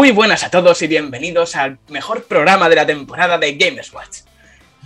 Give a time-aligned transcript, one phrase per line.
[0.00, 4.20] Muy buenas a todos y bienvenidos al mejor programa de la temporada de Gamers Watch.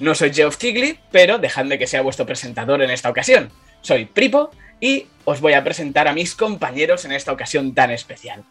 [0.01, 3.53] No soy Geoff Kigley, pero dejadme que sea vuestro presentador en esta ocasión.
[3.81, 4.51] Soy Pripo
[4.81, 8.43] y os voy a presentar a mis compañeros en esta ocasión tan especial.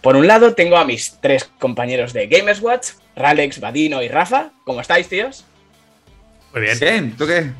[0.00, 4.50] Por un lado tengo a mis tres compañeros de Gamers Watch, Ralex, Vadino y Rafa.
[4.64, 5.44] ¿Cómo estáis, tíos?
[6.52, 6.78] Muy bien.
[6.80, 7.52] Bien, ¿tú qué?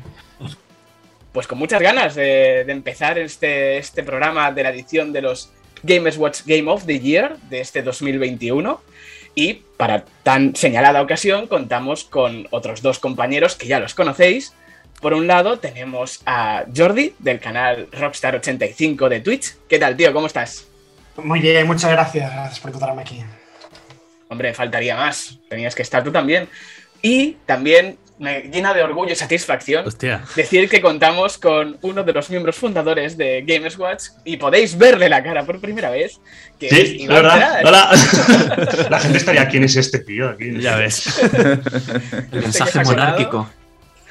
[1.31, 5.53] Pues con muchas ganas de, de empezar este, este programa de la edición de los
[5.83, 8.81] Gamers Watch Game of the Year de este 2021.
[9.35, 14.53] Y para tan señalada ocasión contamos con otros dos compañeros que ya los conocéis.
[15.01, 19.55] Por un lado tenemos a Jordi del canal Rockstar85 de Twitch.
[19.69, 20.11] ¿Qué tal, tío?
[20.11, 20.67] ¿Cómo estás?
[21.23, 22.31] Muy bien, muchas gracias.
[22.31, 23.23] Gracias por encontrarme aquí.
[24.27, 25.39] Hombre, faltaría más.
[25.49, 26.49] Tenías que estar tú también.
[27.01, 30.23] Y también me llena de orgullo y satisfacción Hostia.
[30.35, 35.07] decir que contamos con uno de los miembros fundadores de Gamers Watch y podéis verle
[35.09, 36.19] la cara por primera vez.
[36.59, 37.61] Que es Sí, Iván la verdad.
[37.65, 38.87] Hola.
[38.89, 40.29] La gente estaría, ¿quién es este tío?
[40.31, 41.07] Aquí, Ya ves.
[41.07, 41.71] Este El que
[42.31, 42.91] se mensaje colado.
[42.91, 43.49] monárquico.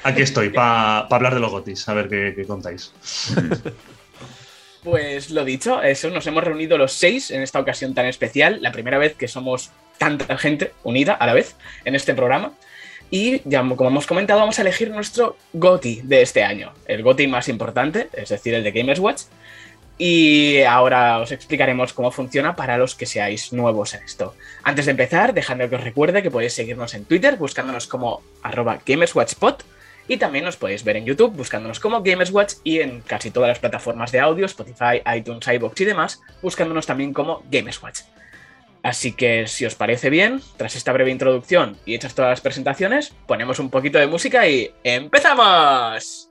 [0.05, 2.93] Aquí estoy, para hablar de los gotis, a ver qué, qué contáis.
[4.85, 8.71] Pues lo dicho, eso, nos hemos reunido los seis en esta ocasión tan especial, la
[8.73, 12.53] primera vez que somos tanta gente unida a la vez en este programa.
[13.11, 17.27] Y ya como hemos comentado, vamos a elegir nuestro GOTI de este año, el GOTI
[17.27, 19.23] más importante, es decir, el de Gamers Watch.
[20.01, 24.35] Y ahora os explicaremos cómo funciona para los que seáis nuevos en esto.
[24.63, 28.79] Antes de empezar, dejadme que os recuerde que podéis seguirnos en Twitter buscándonos como arroba
[28.87, 29.63] GamersWatchPod
[30.07, 33.59] y también nos podéis ver en YouTube buscándonos como GamersWatch y en casi todas las
[33.59, 38.01] plataformas de audio, Spotify, iTunes, iBox y demás, buscándonos también como GamersWatch.
[38.83, 43.15] Así que si os parece bien, tras esta breve introducción y hechas todas las presentaciones,
[43.27, 46.28] ponemos un poquito de música y ¡empezamos!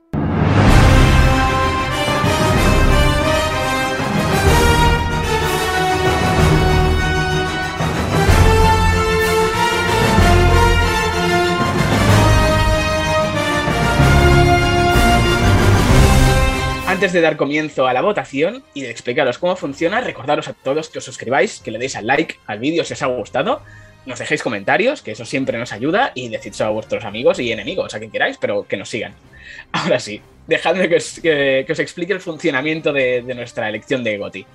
[16.98, 20.88] Antes de dar comienzo a la votación y de explicaros cómo funciona, recordaros a todos
[20.88, 23.62] que os suscribáis, que le deis al like al vídeo si os ha gustado,
[24.04, 27.94] nos dejéis comentarios, que eso siempre nos ayuda, y decídselo a vuestros amigos y enemigos,
[27.94, 29.14] a quien queráis, pero que nos sigan.
[29.70, 34.18] Ahora sí, dejadme que os, que- que os explique el funcionamiento de, nuestra elección de
[34.18, 34.46] GOTI.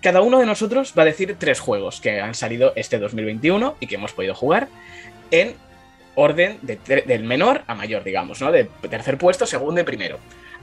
[0.00, 3.88] Cada uno de nosotros va a decir tres juegos que han salido este 2021 y
[3.88, 4.68] que hemos podido jugar
[5.30, 5.54] en
[6.14, 8.50] orden del menor a mayor, digamos, ¿no?
[8.52, 10.18] De tercer puesto, segundo y primero.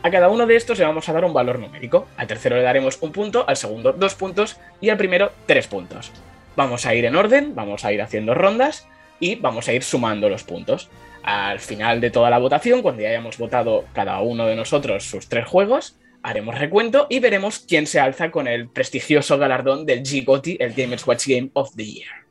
[0.06, 2.06] A cada uno de estos le vamos a dar un valor numérico.
[2.16, 6.12] Al tercero le daremos un punto, al segundo dos puntos y al primero tres puntos.
[6.56, 8.88] Vamos a ir en orden, vamos a ir haciendo rondas
[9.20, 10.92] y vamos a ir sumando los puntos.
[11.24, 15.28] Al final de toda la votación, cuando ya hayamos votado cada uno de nosotros sus
[15.28, 20.58] tres juegos, haremos recuento y veremos quién se alza con el prestigioso galardón del G-GOTY,
[20.60, 22.25] el Gamers Watch Game of the Year.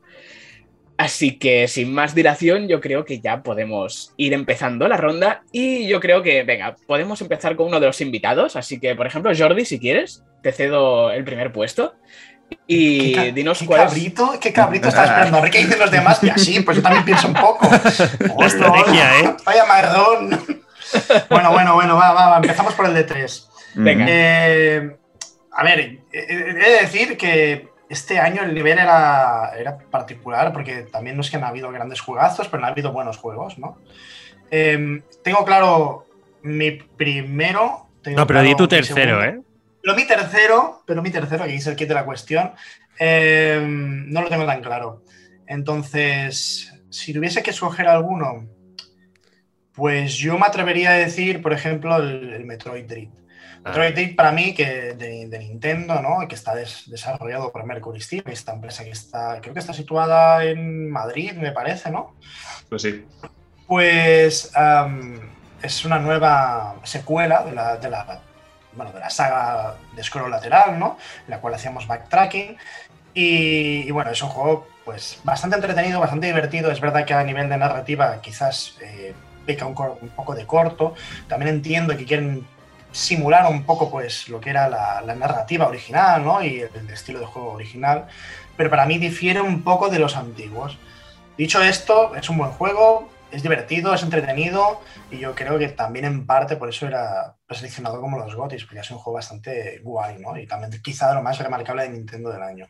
[1.05, 5.87] Así que sin más dilación, yo creo que ya podemos ir empezando la ronda y
[5.87, 8.57] yo creo que, venga, podemos empezar con uno de los invitados.
[8.57, 11.95] Así que, por ejemplo, Jordi, si quieres, te cedo el primer puesto.
[12.67, 13.87] Y ¿Qué, ca- dinos qué cuál es.
[13.89, 15.39] cabrito, ¿Qué cabrito estás esperando?
[15.39, 16.23] A ver qué dicen los demás.
[16.23, 17.69] Y así, pues yo también pienso un poco.
[18.39, 19.35] La estrategia, ¿eh?
[19.45, 20.31] Vaya marrón.
[21.29, 22.37] Bueno, bueno, bueno, va, va, va.
[22.37, 23.49] Empezamos por el de 3.
[23.75, 24.07] Venga.
[24.09, 24.97] Eh,
[25.53, 31.17] a ver, he de decir que este año el nivel era, era particular porque también
[31.17, 33.79] no es que han habido grandes juegazos, pero han habido buenos juegos, ¿no?
[34.51, 36.07] Eh, tengo claro
[36.43, 37.89] mi primero.
[38.03, 39.23] tengo No, pero claro di tu tercero.
[39.25, 39.41] ¿eh?
[39.83, 42.53] Pero mi tercero, pero mi tercero, que es el kit de la cuestión,
[42.99, 45.03] eh, no lo tengo tan claro.
[45.47, 48.47] Entonces, si tuviese que escoger alguno,
[49.73, 53.24] pues yo me atrevería a decir, por ejemplo, el, el Metroid Dread.
[53.65, 53.71] Ah.
[53.71, 56.29] Metroid Dread para mí, que de, de Nintendo, ¿no?
[56.29, 60.45] Que está des- desarrollado por Mercury Steam, esta empresa que está, creo que está situada
[60.45, 62.15] en Madrid, me parece, ¿no?
[62.69, 63.05] Pues sí.
[63.67, 65.19] Pues am,
[65.63, 68.21] es una nueva secuela de la, de la,
[68.75, 70.99] bueno, de la saga de Scroll Lateral, ¿no?
[71.27, 72.57] En la cual hacíamos backtracking.
[73.15, 76.71] Y, y bueno, es un juego pues bastante entretenido, bastante divertido.
[76.71, 79.15] Es verdad que a nivel de narrativa quizás eh,
[79.47, 80.95] peca un, un poco de corto.
[81.29, 82.47] También entiendo que quieren
[82.95, 86.43] simular un poco pues lo que era la, narrativa original, ¿no?
[86.43, 88.07] Y el, estilo de juego original.
[88.57, 90.79] Pero para mí difiere un poco de los antiguos.
[91.37, 94.81] Dicho esto, es un buen juego, es divertido, es entretenido
[95.11, 98.81] y yo creo que también en parte por eso era seleccionado como los GOTYs, porque
[98.81, 100.37] es un juego bastante guay, ¿no?
[100.39, 102.69] Y también quizá lo más remarcable de Nintendo del año.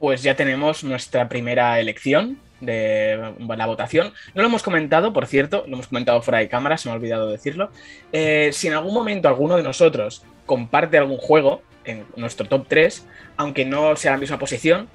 [0.00, 4.12] Pues ya tenemos nuestra primera elección de la votación.
[4.34, 6.96] No lo hemos comentado, por cierto, lo hemos comentado fuera de cámara, se me ha
[6.96, 7.70] olvidado decirlo.
[8.12, 13.06] Eh, si en algún momento alguno de nosotros comparte algún juego en nuestro top 3,
[13.36, 14.88] aunque no sea la misma posición,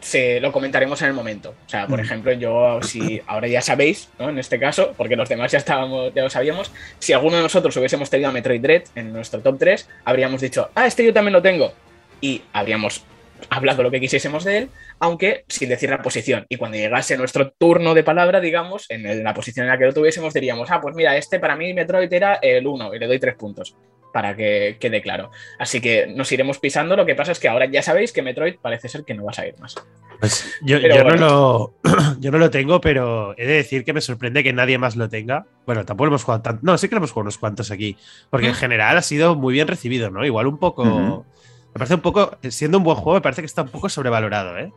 [0.00, 1.54] se lo comentaremos en el momento.
[1.66, 4.28] O sea, por ejemplo, yo, si ahora ya sabéis, ¿no?
[4.28, 7.74] En este caso, porque los demás ya estábamos, ya lo sabíamos, si alguno de nosotros
[7.78, 11.32] hubiésemos tenido a Metroid Dread en nuestro top 3, habríamos dicho, ah, este yo también
[11.32, 11.72] lo tengo.
[12.20, 13.04] Y habríamos
[13.50, 16.46] hablado lo que quisiésemos de él, aunque sin decir la posición.
[16.48, 19.94] Y cuando llegase nuestro turno de palabra, digamos, en la posición en la que lo
[19.94, 23.18] tuviésemos, diríamos, ah, pues mira, este para mí Metroid era el 1 y le doy
[23.18, 23.76] 3 puntos
[24.14, 25.32] para que quede claro.
[25.58, 26.94] Así que nos iremos pisando.
[26.94, 29.32] Lo que pasa es que ahora ya sabéis que Metroid parece ser que no va
[29.32, 29.74] a salir más.
[30.20, 31.74] Pues yo, no lo,
[32.20, 35.08] yo no lo tengo, pero he de decir que me sorprende que nadie más lo
[35.08, 35.46] tenga.
[35.66, 36.60] Bueno, tampoco hemos jugado tanto.
[36.62, 37.96] No, sí que lo hemos jugado unos cuantos aquí.
[38.30, 38.56] Porque en mm.
[38.56, 40.24] general ha sido muy bien recibido, ¿no?
[40.24, 41.26] Igual un poco.
[41.74, 42.38] Me parece un poco.
[42.48, 44.72] Siendo un buen juego, me parece que está un poco sobrevalorado, ¿eh?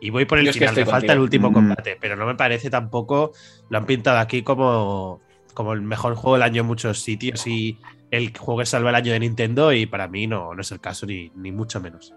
[0.00, 1.54] Y voy por el final, me falta el último mm.
[1.54, 3.32] combate, pero no me parece tampoco.
[3.68, 5.20] Lo han pintado aquí como,
[5.54, 7.78] como el mejor juego del año en muchos sitios y
[8.10, 10.80] el juego que salva el año de Nintendo y para mí no, no es el
[10.80, 12.12] caso ni, ni mucho menos.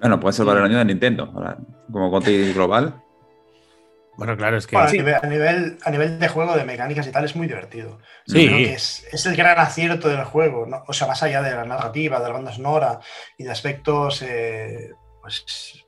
[0.00, 1.32] Bueno, puede salvar el año de Nintendo,
[1.90, 3.02] como Conti global.
[4.16, 4.76] Bueno, claro, es que.
[4.76, 7.98] a, nivel, a, nivel, de juego, de mecánicas y tal, es muy divertido.
[8.26, 8.46] Sí.
[8.46, 10.84] es, es, el gran acierto del juego, ¿no?
[10.86, 13.00] o sea, más allá de la narrativa, de la banda sonora
[13.36, 15.84] y de aspectos eh, pues,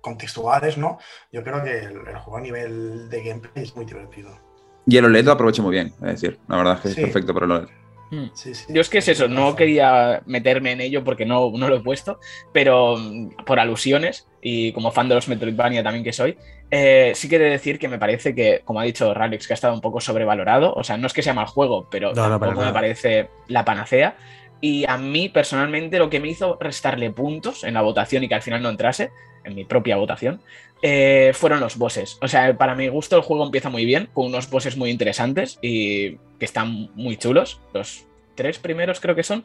[0.00, 0.98] contextuales, ¿no?
[1.32, 4.38] Yo creo que el, juego a nivel de gameplay es muy divertido.
[4.86, 7.34] Y el OLED lo aprovecha muy bien, es decir, la verdad es que es perfecto
[7.34, 7.68] para el OLED.
[8.10, 8.26] Hmm.
[8.68, 11.80] Yo es que es eso, no quería meterme en ello porque no, no lo he
[11.80, 12.20] puesto,
[12.52, 16.38] pero mm, por alusiones y como fan de los Metroidvania también que soy,
[16.70, 19.74] eh, sí quiere decir que me parece que, como ha dicho Ralix, que ha estado
[19.74, 20.74] un poco sobrevalorado.
[20.74, 24.16] O sea, no es que sea mal juego, pero tampoco me parece la panacea.
[24.60, 28.34] Y a mí, personalmente, lo que me hizo restarle puntos en la votación y que
[28.34, 29.10] al final no entrase,
[29.44, 30.40] en mi propia votación,
[30.82, 32.18] eh, fueron los bosses.
[32.20, 35.58] O sea, para mi gusto el juego empieza muy bien, con unos bosses muy interesantes
[35.60, 37.60] y que están muy chulos.
[37.74, 39.44] Los tres primeros creo que son.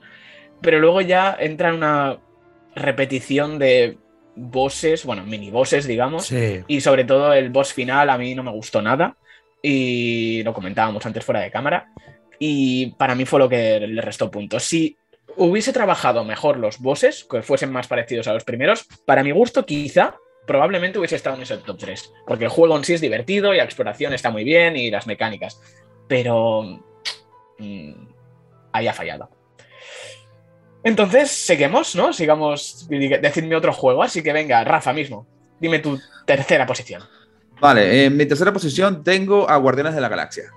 [0.62, 2.20] Pero luego ya entra en una
[2.76, 3.98] repetición de
[4.36, 6.32] bosses, bueno, mini bosses, digamos.
[6.68, 9.18] Y sobre todo el boss final a mí no me gustó nada.
[9.62, 11.92] Y lo comentábamos antes fuera de cámara.
[12.38, 14.64] Y para mí fue lo que le restó puntos.
[14.64, 14.98] Si
[15.36, 19.66] hubiese trabajado mejor los bosses, que fuesen más parecidos a los primeros, para mi gusto
[19.66, 22.14] quizá probablemente hubiese estado en ese top 3.
[22.28, 25.08] Porque el juego en sí es divertido y la exploración está muy bien y las
[25.08, 25.62] mecánicas.
[26.08, 26.84] Pero...
[27.60, 28.14] Mmm,
[28.74, 29.30] ahí ha fallado.
[30.84, 32.12] Entonces, seguimos, ¿no?
[32.12, 35.26] Sigamos, decidme otro juego, así que venga, Rafa mismo,
[35.60, 37.04] dime tu tercera posición.
[37.62, 40.52] Vale, en mi tercera posición tengo a Guardianes de la Galaxia.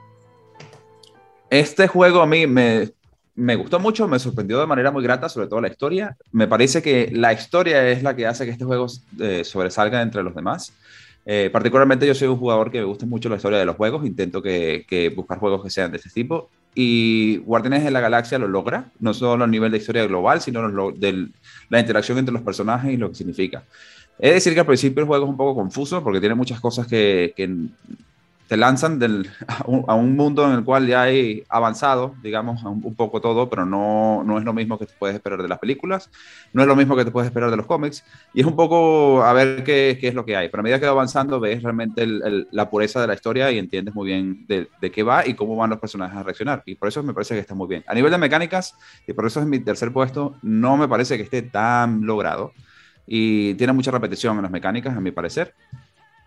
[1.49, 2.91] Este juego a mí me,
[3.37, 6.17] me gustó mucho, me sorprendió de manera muy grata, sobre todo la historia.
[6.33, 8.87] Me parece que la historia es la que hace que este juego
[9.21, 10.73] eh, sobresalga entre los demás.
[11.25, 14.07] Eh, particularmente yo soy un jugador que me gusta mucho la historia de los juegos,
[14.07, 16.49] intento que, que buscar juegos que sean de este tipo
[16.79, 20.93] y Guardianes de la Galaxia lo logra, no solo a nivel de historia global, sino
[20.93, 21.29] de
[21.71, 23.65] la interacción entre los personajes y lo que significa.
[24.19, 26.87] Es decir que al principio el juego es un poco confuso porque tiene muchas cosas
[26.87, 27.33] que
[28.47, 33.21] te lanzan del, a, un, mundo en el cual ya hay avanzado, digamos, un, poco
[33.21, 36.11] todo, pero no, no es lo mismo que te puedes esperar de las películas,
[36.53, 38.05] no es lo mismo que te puedes esperar de los cómics,
[38.35, 40.49] y es un poco a ver qué, qué es lo que hay.
[40.49, 43.95] Pero a medida que va avanzando, ves realmente la pureza de la historia y entiendes
[43.95, 46.63] muy bien de, de, qué va y cómo van los personajes a reaccionar.
[46.67, 47.85] Y por eso me parece que está muy bien.
[47.87, 48.75] A nivel de mecánicas,
[49.07, 52.53] y por eso es mi tercer puesto, no me parece que esté tan logrado.
[53.07, 55.55] Y tiene mucha repetición en las mecánicas, a mi parecer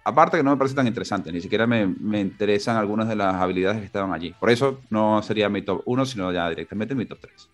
[0.04, 3.36] aparte que no me parece tan interesante, ni siquiera me, me, interesan algunas de las
[3.36, 4.34] habilidades que estaban allí.
[4.40, 7.50] Por eso no sería mi top 1, sino ya directamente mi top 3.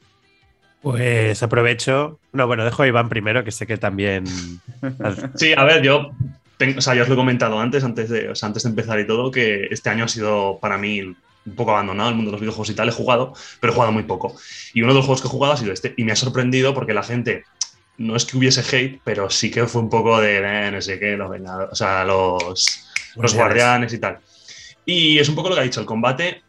[0.86, 2.20] Pues aprovecho.
[2.32, 4.25] No, bueno, dejo a Iván primero, que sé que también.
[5.34, 6.12] sí, a ver, yo.
[6.78, 9.00] o sea, ya os lo he comentado antes, antes de, o sea, antes de empezar
[9.00, 12.34] y todo, que este año ha sido para mí un poco abandonado el mundo de
[12.34, 12.90] los videojuegos y tal.
[12.90, 14.36] He jugado, pero he jugado muy poco.
[14.75, 15.96] Y uno de los juegos que he jugado ha sido este.
[15.98, 17.46] Y me ha sorprendido porque la gente
[17.98, 21.00] no es que hubiese hate, pero sí que fue un poco de, eh, no sé
[21.00, 21.32] qué, los
[21.72, 24.20] o sea, los, los guardianes y tal.
[24.86, 26.44] Y es un poco lo que ha dicho, el combate,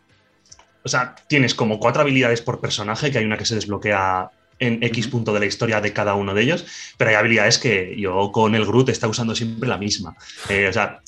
[0.83, 4.83] o sea, tienes como cuatro habilidades por personaje, que hay una que se desbloquea en
[4.83, 6.65] X punto de la historia de cada uno de ellos,
[6.97, 10.17] pero hay habilidades que yo con el Groot está usando siempre la misma.
[10.49, 11.00] Eh, o sea,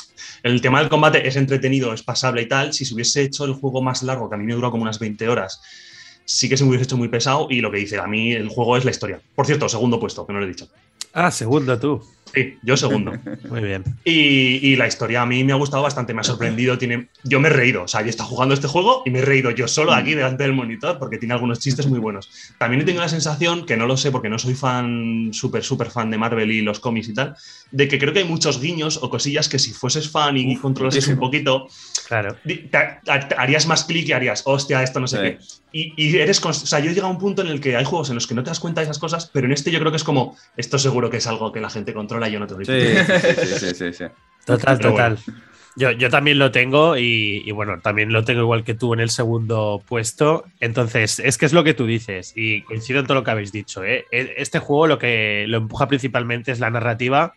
[0.43, 2.73] el tema del combate es entretenido, es pasable y tal.
[2.73, 4.99] Si se hubiese hecho el juego más largo, que a mí me duró como unas
[4.99, 5.61] 20 horas,
[6.29, 8.49] sí que se me hubiese hecho muy pesado y lo que dice, a mí el
[8.49, 9.19] juego es la historia.
[9.35, 10.69] Por cierto, segundo puesto, que no lo he dicho.
[11.15, 12.03] Ah, segundo tú.
[12.35, 13.13] Sí, yo segundo.
[13.49, 13.85] Muy bien.
[14.05, 16.79] Y, la historia a mí me ha gustado bastante, me ha sorprendido.
[16.79, 19.21] Tiene, yo me he reído, o sea, yo he estado jugando este juego y me
[19.21, 22.31] he reído yo solo aquí delante del monitor porque tiene algunos chistes muy buenos.
[22.59, 25.91] También he tenido la sensación, que no lo sé porque no soy fan, súper, súper
[25.91, 27.35] fan de Marvel y los cómics y tal,
[27.71, 31.09] de que creo que hay muchos guiños o cosillas que si fueses fan y controlases
[31.09, 31.67] un poquito,
[32.07, 32.37] claro.
[33.37, 35.39] harías más clic y harías, hostia, esto no sé qué.
[35.71, 38.15] Y, eres, o sea, yo he a un punto en el que hay juegos en
[38.15, 39.99] los que no te das cuenta de esas cosas, pero en este yo creo que
[39.99, 42.67] es como, esto seguro que es algo que la gente controla yo no tengo ni
[42.67, 44.05] Sí, sí, sí, sí, sí, sí.
[44.45, 45.19] Total, Pero total.
[45.77, 49.01] Yo, yo también lo tengo y, y bueno, también lo tengo igual que tú en
[49.01, 50.45] el segundo puesto.
[50.59, 53.53] Entonces, es que es lo que tú dices y coincido en todo lo que habéis
[53.53, 53.85] dicho.
[53.85, 54.05] ¿eh?
[54.11, 57.33] E- Este juego lo que lo empuja principalmente es la narrativa.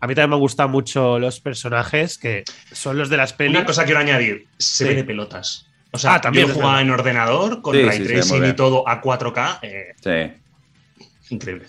[0.00, 2.42] A mí también me gustan mucho los personajes que
[2.72, 3.56] son los de las pelis.
[3.56, 4.88] Una cosa quiero añadir, se Sí.
[4.90, 5.68] ve de pelotas.
[5.92, 8.86] O sea, Ah, también yo jugaba en ordenador con Sí, ray sí, tracing y todo
[8.88, 9.60] a 4K.
[9.62, 11.34] eh, Sí.
[11.34, 11.66] increíble.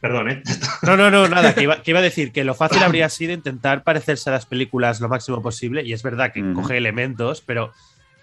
[0.00, 0.42] Perdón, ¿eh?
[0.82, 3.32] No, no, no, nada, que iba, que iba a decir que lo fácil habría sido
[3.32, 7.72] intentar parecerse a las películas lo máximo posible, y es verdad que coge elementos, pero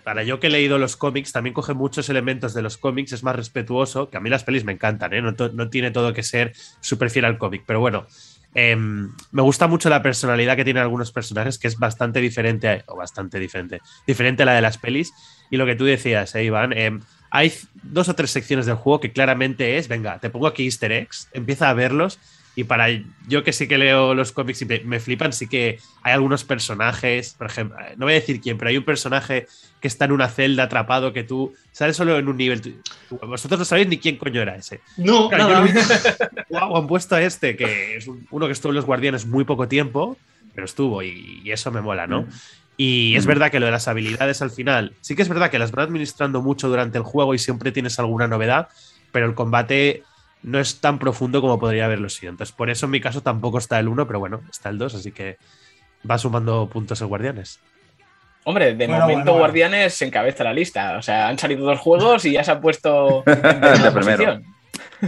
[0.03, 3.23] para yo que he leído los cómics, también coge muchos elementos de los cómics, es
[3.23, 5.21] más respetuoso, que a mí las pelis me encantan, ¿eh?
[5.21, 8.07] no, to- no tiene todo que ser súper fiel al cómic, pero bueno,
[8.53, 12.83] em, me gusta mucho la personalidad que tienen algunos personajes, que es bastante diferente, a-
[12.87, 15.13] o bastante diferente, diferente a la de las pelis,
[15.49, 17.53] y lo que tú decías, ¿eh, Iván, Em, hay
[17.83, 21.29] dos o tres secciones del juego que claramente es, venga, te pongo aquí easter eggs,
[21.33, 22.19] empieza a verlos
[22.61, 22.87] y para
[23.27, 26.43] yo que sí que leo los cómics y me, me flipan, sí que hay algunos
[26.43, 29.45] personajes, por ejemplo, no voy a decir quién, pero hay un personaje
[29.79, 32.61] que está en una celda atrapado que tú sales solo en un nivel.
[32.61, 32.81] tú-
[33.23, 34.79] vosotros no sabéis ni quién coño era ese.
[34.97, 36.45] No, Claro, nada.
[36.49, 39.43] yo han puesto a este, que es un- uno que estuvo en los Guardianes muy
[39.43, 40.17] poco tiempo,
[40.53, 42.27] pero estuvo y, y eso me mola, ¿no?
[42.77, 43.27] Y es Mm.
[43.27, 45.85] verdad que lo de las habilidades al final, sí que es verdad que las van
[45.85, 48.67] administrando mucho durante el juego y siempre tienes alguna novedad,
[49.11, 50.03] pero el combate
[50.43, 52.31] no es tan profundo como podría haberlo sido.
[52.31, 54.95] Entonces, por eso en mi caso tampoco está el 1, pero bueno, está el 2,
[54.95, 55.37] así que
[56.09, 57.59] va sumando puntos el Guardianes.
[58.43, 59.37] Hombre, de Bueno, momento bueno, bueno.
[59.39, 60.97] Guardianes encabeza la lista.
[60.97, 64.41] O sea, han salido dos juegos y ya se ha puesto en primero.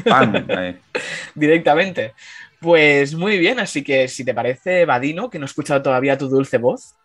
[0.05, 0.77] Pam, ahí.
[1.35, 2.13] directamente.
[2.59, 6.29] Pues muy bien, así que si te parece, Vadino, que no he escuchado todavía tu
[6.29, 6.95] dulce voz,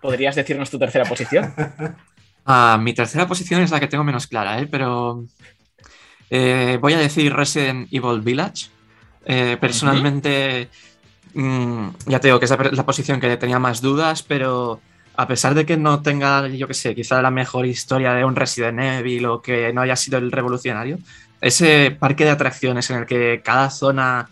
[0.00, 1.54] ¿podrías decirnos tu tercera posición?
[2.48, 4.68] Ah, mi tercera posición es la que tengo menos clara, ¿eh?
[4.70, 5.24] pero
[6.30, 8.68] eh, voy a decir Resident Evil Village.
[9.24, 10.68] Eh, personalmente,
[11.34, 14.80] mm, ya te digo que es la, la posición que tenía más dudas, pero
[15.16, 18.36] a pesar de que no tenga, yo qué sé, quizá la mejor historia de un
[18.36, 20.98] Resident Evil o que no haya sido el revolucionario,
[21.40, 24.28] ese parque de atracciones en el que cada zona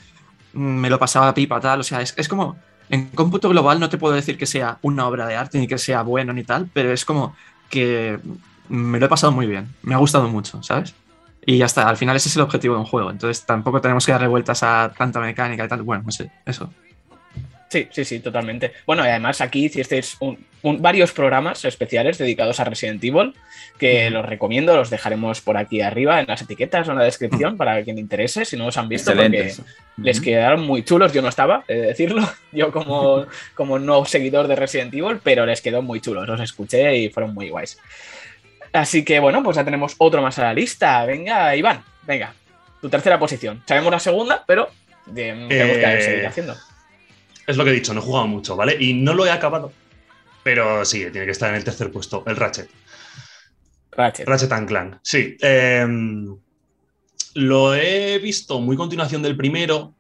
[0.52, 2.56] mm, me lo pasaba pipa, tal, o sea, es, es como,
[2.90, 5.78] en cómputo global no te puedo decir que sea una obra de arte ni que
[5.78, 7.34] sea bueno ni tal, pero es como
[7.70, 8.18] que
[8.68, 10.94] me lo he pasado muy bien, me ha gustado mucho, ¿sabes?
[11.46, 14.04] Y ya está, al final ese es el objetivo de un juego, entonces tampoco tenemos
[14.06, 16.72] que darle vueltas a tanta mecánica y tal, bueno, no sé, eso.
[17.68, 18.72] Sí, sí, sí, totalmente.
[18.86, 23.34] Bueno, y además aquí hicisteis un- un- varios programas especiales dedicados a Resident Evil,
[23.78, 27.56] que los recomiendo, los dejaremos por aquí arriba en las etiquetas o en la descripción
[27.56, 29.52] para quien le interese, si no los han visto, porque
[29.96, 32.22] les quedaron muy chulos, yo no estaba, he de decirlo,
[32.52, 36.96] yo como, como no seguidor de Resident Evil, pero les quedó muy chulos, los escuché
[36.96, 37.76] y fueron muy guays.
[38.74, 41.06] Así que bueno, pues ya tenemos otro más a la lista.
[41.06, 42.34] Venga, Iván, venga,
[42.80, 43.62] tu tercera posición.
[43.66, 44.68] Sabemos la segunda, pero
[45.06, 46.56] eh, tenemos que Eh, seguir haciendo.
[47.46, 48.76] Es lo que he dicho, no he jugado mucho, ¿vale?
[48.80, 49.72] Y no lo he acabado.
[50.42, 52.68] Pero sí, tiene que estar en el tercer puesto, el Ratchet.
[53.92, 54.26] Ratchet.
[54.26, 55.36] Ratchet and Clank, sí.
[55.40, 56.36] Em,
[57.34, 59.94] lo he visto muy continuación del primero,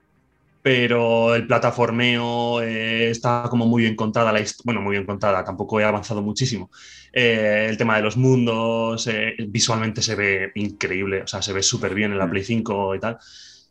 [0.64, 5.78] pero el plataformeo eh, está como muy bien contada, la bueno, muy bien contada, tampoco
[5.78, 6.70] he avanzado muchísimo.
[7.12, 11.62] Eh, el tema de los mundos, eh, visualmente se ve increíble, o sea, se ve
[11.62, 13.18] súper bien en la Play 5 y tal.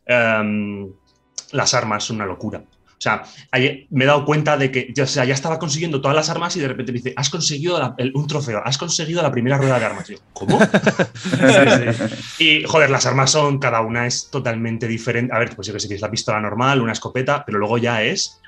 [0.06, 0.88] Em,
[1.50, 2.62] las armas son una locura.
[2.96, 6.00] O sea, ahí me he dado cuenta de que ya, o sea, ya estaba consiguiendo
[6.00, 8.78] todas las armas y de repente me dice, has conseguido la- el- un trofeo, has
[8.78, 10.08] conseguido la primera rueda de armas.
[10.08, 10.58] Y yo, ¿cómo?
[12.38, 15.34] Y joder, las armas son, cada una es totalmente diferente.
[15.34, 17.78] A ver, pues yo que sé, que es la pistola normal, una escopeta, pero luego
[17.78, 18.40] ya es.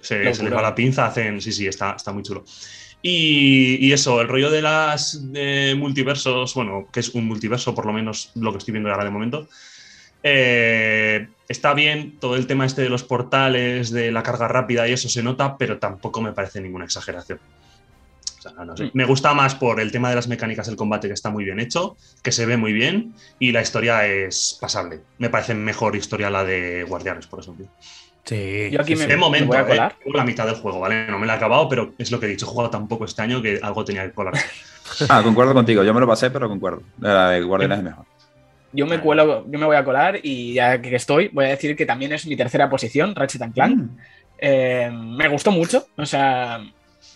[0.00, 1.40] Se, se les va la pinza, hacen.
[1.40, 2.44] Sí, sí, está, está muy chulo.
[3.02, 7.86] Y, y eso, el rollo de las eh, multiversos, bueno, que es un multiverso, por
[7.86, 9.48] lo menos lo que estoy viendo ahora de momento.
[10.22, 14.92] eh, está bien todo el tema este de los portales, de la carga rápida y
[14.92, 17.40] eso se nota, pero tampoco me parece ninguna exageración.
[18.38, 18.84] O sea, no sé.
[18.84, 18.90] Mm.
[18.92, 21.58] Me gusta más por el tema de las mecánicas del combate que está muy bien
[21.58, 25.00] hecho, que se ve muy bien y la historia es pasable.
[25.18, 27.66] Me parece mejor historia la de Guardianes, por ejemplo.
[28.24, 28.68] Sí.
[28.70, 29.10] Yo aquí sí, me- sí.
[29.10, 29.96] De momento, voy a eh, colar.
[30.14, 31.06] la mitad del juego, ¿vale?
[31.10, 32.44] No me la he acabado, pero es lo que he dicho.
[32.44, 34.34] He jugado tan poco este año que algo tenía que colar.
[35.08, 35.82] Ah, concuerdo contigo.
[35.82, 36.82] Yo me lo pasé, pero concuerdo.
[37.00, 38.04] La de Guardianes es mejor.
[38.72, 41.74] Yo me cuelo, yo me voy a colar y ya que estoy, voy a decir
[41.74, 43.76] que también es mi tercera posición, Ratchet and Clank.
[43.78, 43.96] Mm.
[44.40, 46.60] Eh, me gustó mucho, o sea,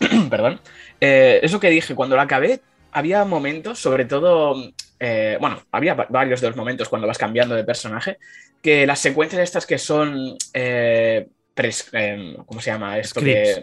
[0.31, 0.61] perdón.
[1.01, 6.07] Eh, eso que dije, cuando lo acabé, había momentos, sobre todo, eh, bueno, había va-
[6.09, 8.19] varios de los momentos cuando vas cambiando de personaje,
[8.63, 10.37] que las secuencias estas que son,
[11.55, 13.21] pres- eh, ¿cómo se llama esto?
[13.21, 13.61] Scripts.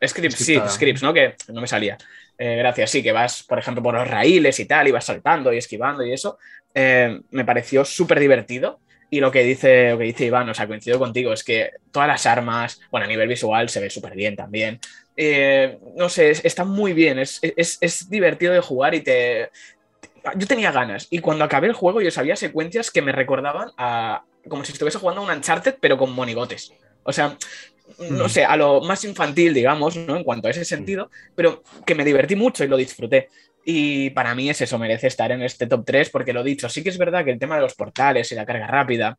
[0.00, 1.12] Que, scripts, sí, scripts, ¿no?
[1.12, 1.96] Que no me salía.
[2.40, 5.58] Gracias, sí, que vas, por ejemplo, por los raíles y tal, y vas saltando y
[5.58, 6.38] esquivando y eso.
[6.74, 8.78] Eh, me pareció súper divertido
[9.10, 12.08] Y lo que dice, lo que dice Iván, o sea, coincido contigo, es que todas
[12.08, 14.80] las armas, bueno, a nivel visual se ve súper bien también.
[15.16, 19.50] Eh, no sé, está muy bien, es, es, divertido de jugar y te...
[20.36, 24.24] Yo tenía ganas y cuando acabé el juego yo sabía secuencias que me recordaban a
[24.48, 26.72] como si estuviese jugando a un Uncharted pero con monigotes.
[27.02, 27.36] O sea,
[28.10, 28.28] no mm.
[28.28, 30.16] sé, a lo más infantil, digamos, ¿no?
[30.16, 33.28] En cuanto a ese sentido, pero que me divertí mucho y lo disfruté.
[33.70, 36.82] Y para mí es eso, merece estar en este top 3 porque lo dicho, sí
[36.82, 39.18] que es verdad que el tema de los portales y la carga rápida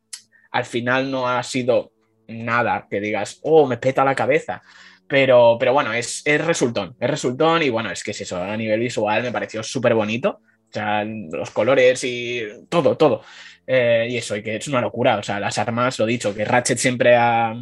[0.49, 1.91] al final no ha sido
[2.27, 4.63] nada que digas, oh, me peta la cabeza.
[5.07, 8.57] Pero, pero bueno, es, es resultón, es resultón y bueno, es que es eso, a
[8.57, 10.39] nivel visual me pareció súper bonito.
[10.41, 13.21] O sea, los colores y todo, todo.
[13.67, 15.17] Eh, y eso, y que es una locura.
[15.19, 17.53] O sea, las armas, lo dicho, que Ratchet siempre ha,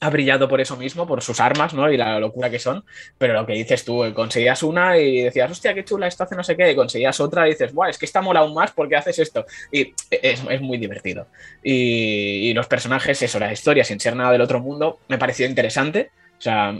[0.00, 1.90] ha brillado por eso mismo, por sus armas, ¿no?
[1.90, 2.84] Y la locura que son.
[3.18, 6.36] Pero lo que dices tú, eh, conseguías una y decías, hostia, qué chula, esto hace
[6.36, 8.70] no sé qué, y conseguías otra y dices, guau, es que está mola aún más
[8.72, 9.44] porque haces esto.
[9.72, 11.26] Y es, muy divertido.
[11.62, 16.10] Y, los personajes, eso, la historia, sin ser nada del otro mundo, me pareció interesante.
[16.38, 16.74] O sea,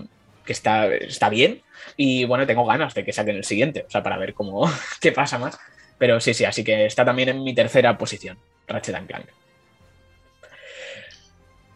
[0.45, 1.63] que está, está bien.
[1.97, 4.71] Y bueno, tengo ganas de que saquen el siguiente, o sea, para ver cómo,
[5.01, 5.59] qué pasa más.
[5.99, 9.27] Pero sí, sí, así que está también en mi tercera posición, Ratchet Clank.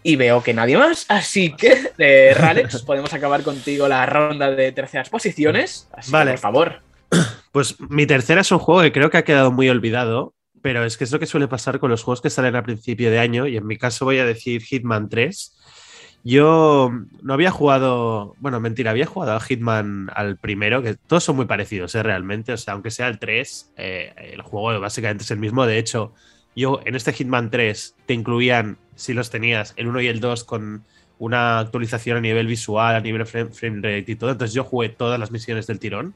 [0.03, 4.73] Y veo que nadie más, así que, eh, Ralex, podemos acabar contigo la ronda de
[4.73, 5.89] terceras posiciones.
[6.09, 6.33] vale.
[6.33, 6.81] por favor.
[7.53, 10.97] Pues mi tercera es un juego que creo que ha quedado muy olvidado, pero es
[10.97, 13.47] que es lo que suele pasar con los juegos que salen a principio de año,
[13.47, 15.59] y en mi caso voy a decir Hitman 3.
[16.25, 16.91] Yo
[17.21, 21.47] no había jugado, bueno, mentira, había jugado al Hitman al primero, que todos son muy
[21.47, 22.03] parecidos, ¿eh?
[22.03, 25.79] realmente, o sea, aunque sea el 3, eh, el juego básicamente es el mismo, de
[25.79, 26.15] hecho,
[26.55, 30.45] yo en este Hitman 3 te incluían si los tenías, el 1 y el 2
[30.45, 30.85] con
[31.19, 34.31] una actualización a nivel visual, a nivel frame, rate y todo.
[34.31, 36.15] Entonces yo jugué todas las misiones del tirón.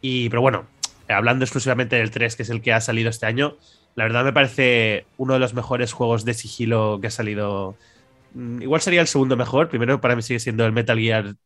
[0.00, 0.66] Y, pero bueno,
[1.08, 3.56] hablando exclusivamente del 3, que es el que ha salido este año,
[3.94, 7.76] la verdad me parece uno de los mejores juegos de sigilo que ha salido.
[8.34, 9.68] Mm, igual sería el segundo mejor.
[9.68, 11.36] Primero para mí sigue siendo el Metal Gear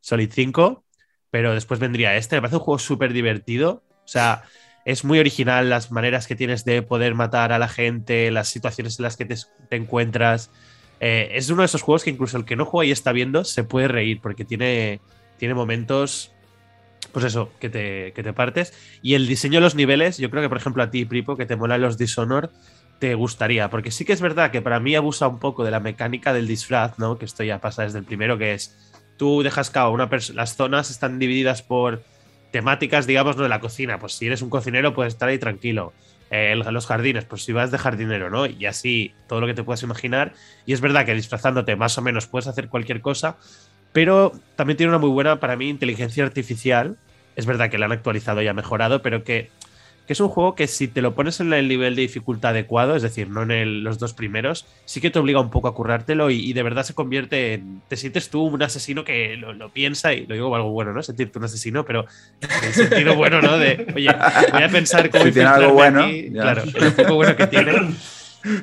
[0.00, 0.84] Solid 5,
[1.30, 2.36] pero después vendría este.
[2.36, 3.82] Me parece un juego súper divertido.
[4.04, 4.44] O sea,
[4.88, 8.98] es muy original las maneras que tienes de poder matar a la gente, las situaciones
[8.98, 9.36] en las que te,
[9.70, 10.50] encuentras.
[10.98, 13.44] Eh, es uno de esos juegos que incluso el que no juega y está viendo
[13.44, 15.02] se puede reír porque tiene,
[15.36, 16.32] tiene momentos,
[17.12, 18.72] pues eso, que te, que te partes.
[19.02, 21.44] Y el diseño de los niveles, yo creo que por ejemplo a ti, Pripo, que
[21.44, 22.50] te mola los Dishonor,
[22.98, 25.80] te gustaría, porque sí que es verdad que para mí abusa un poco de la
[25.80, 27.18] mecánica del disfraz, ¿no?
[27.18, 28.74] Que esto ya pasa desde el primero, que es
[29.18, 32.02] tú dejas cao una persona, las zonas están divididas por
[32.50, 33.98] temáticas, digamos, no de la cocina.
[33.98, 35.92] Pues si eres un cocinero, puedes estar ahí tranquilo.
[36.30, 38.46] Eh, los jardines, pues si vas de jardinero, ¿no?
[38.46, 40.34] Y así todo lo que te puedas imaginar.
[40.66, 43.36] Y es verdad que disfrazándote más o menos puedes hacer cualquier cosa,
[43.92, 46.96] pero también tiene una muy buena, para mí, inteligencia artificial.
[47.36, 49.50] Es verdad que la han actualizado y ha mejorado, pero que
[50.08, 52.96] que es un juego que si te lo pones en el nivel de dificultad adecuado,
[52.96, 56.30] es decir, no en los dos primeros, sí que te obliga un poco a currártelo
[56.30, 57.82] y, de verdad se convierte en.
[57.88, 61.02] Te sientes tú un asesino que lo, piensa y lo digo algo bueno, ¿no?
[61.02, 62.06] Sentirte un asesino, pero
[62.40, 63.58] en el sentido bueno, ¿no?
[63.58, 64.08] De, oye,
[64.50, 65.24] voy a pensar cómo.
[65.24, 66.06] Si tiene algo bueno.
[66.32, 67.72] claro, el poco bueno que tiene.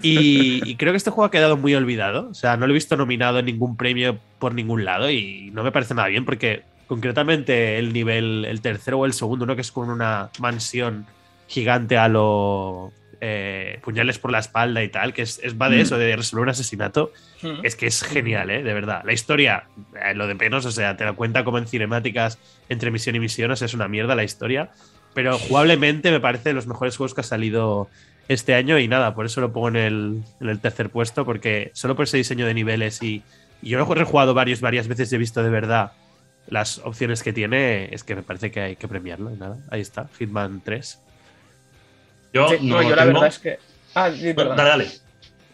[0.01, 2.27] Y, y, creo que este juego ha quedado muy olvidado.
[2.29, 5.63] O sea, no lo he visto nominado en ningún premio por ningún lado y no
[5.63, 9.53] me parece nada bien porque concretamente el nivel, el tercero o el segundo, ¿no?
[9.53, 11.05] Que es con una mansión
[11.47, 15.81] gigante a lo eh, puñales por la espalda y tal, que es, va de mm.
[15.81, 17.63] eso, de resolver un asesinato, mm.
[17.63, 18.61] es que es genial, ¿eh?
[18.61, 19.01] de verdad.
[19.05, 19.65] La historia,
[20.03, 22.37] eh, lo de menos, o sea, te la cuenta como en cinemáticas
[22.69, 24.69] entre misión y misión, es una mierda la historia,
[25.13, 27.89] pero jugablemente me parece de los mejores juegos que ha salido
[28.27, 32.03] este año y nada, por eso lo pongo en el, tercer puesto, porque solo por
[32.03, 33.23] ese diseño de niveles y,
[33.61, 35.93] yo lo he rejugado varios, varias veces y he visto de verdad
[36.47, 39.81] las opciones que tiene, es que me parece que hay que premiarlo y nada, ahí
[39.81, 41.04] está, Hitman 3.
[42.35, 43.59] Yo no, yo la verdad es que.
[43.93, 44.87] Ah, sí, dale, dale.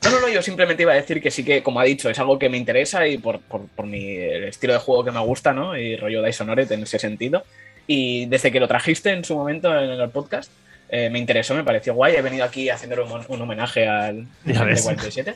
[0.04, 2.18] No, no, no, yo simplemente iba a decir que sí que, como ha dicho, es
[2.18, 5.20] algo que me interesa y por, por, por mi el estilo de juego que me
[5.20, 5.78] gusta, ¿no?
[5.78, 7.46] Y rollo Dishonored en ese sentido.
[7.86, 10.52] Y desde que lo trajiste en su momento en el podcast,
[10.90, 12.16] eh, me interesó, me pareció guay.
[12.16, 15.36] He venido aquí haciéndole un, homenaje al 47.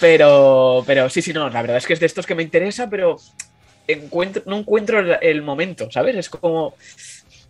[0.00, 2.90] Pero, pero sí, sí, no, la verdad es que es de estos que me interesa,
[2.90, 3.18] pero
[3.86, 6.16] encuentro, no encuentro el momento, ¿sabes?
[6.16, 6.74] Es como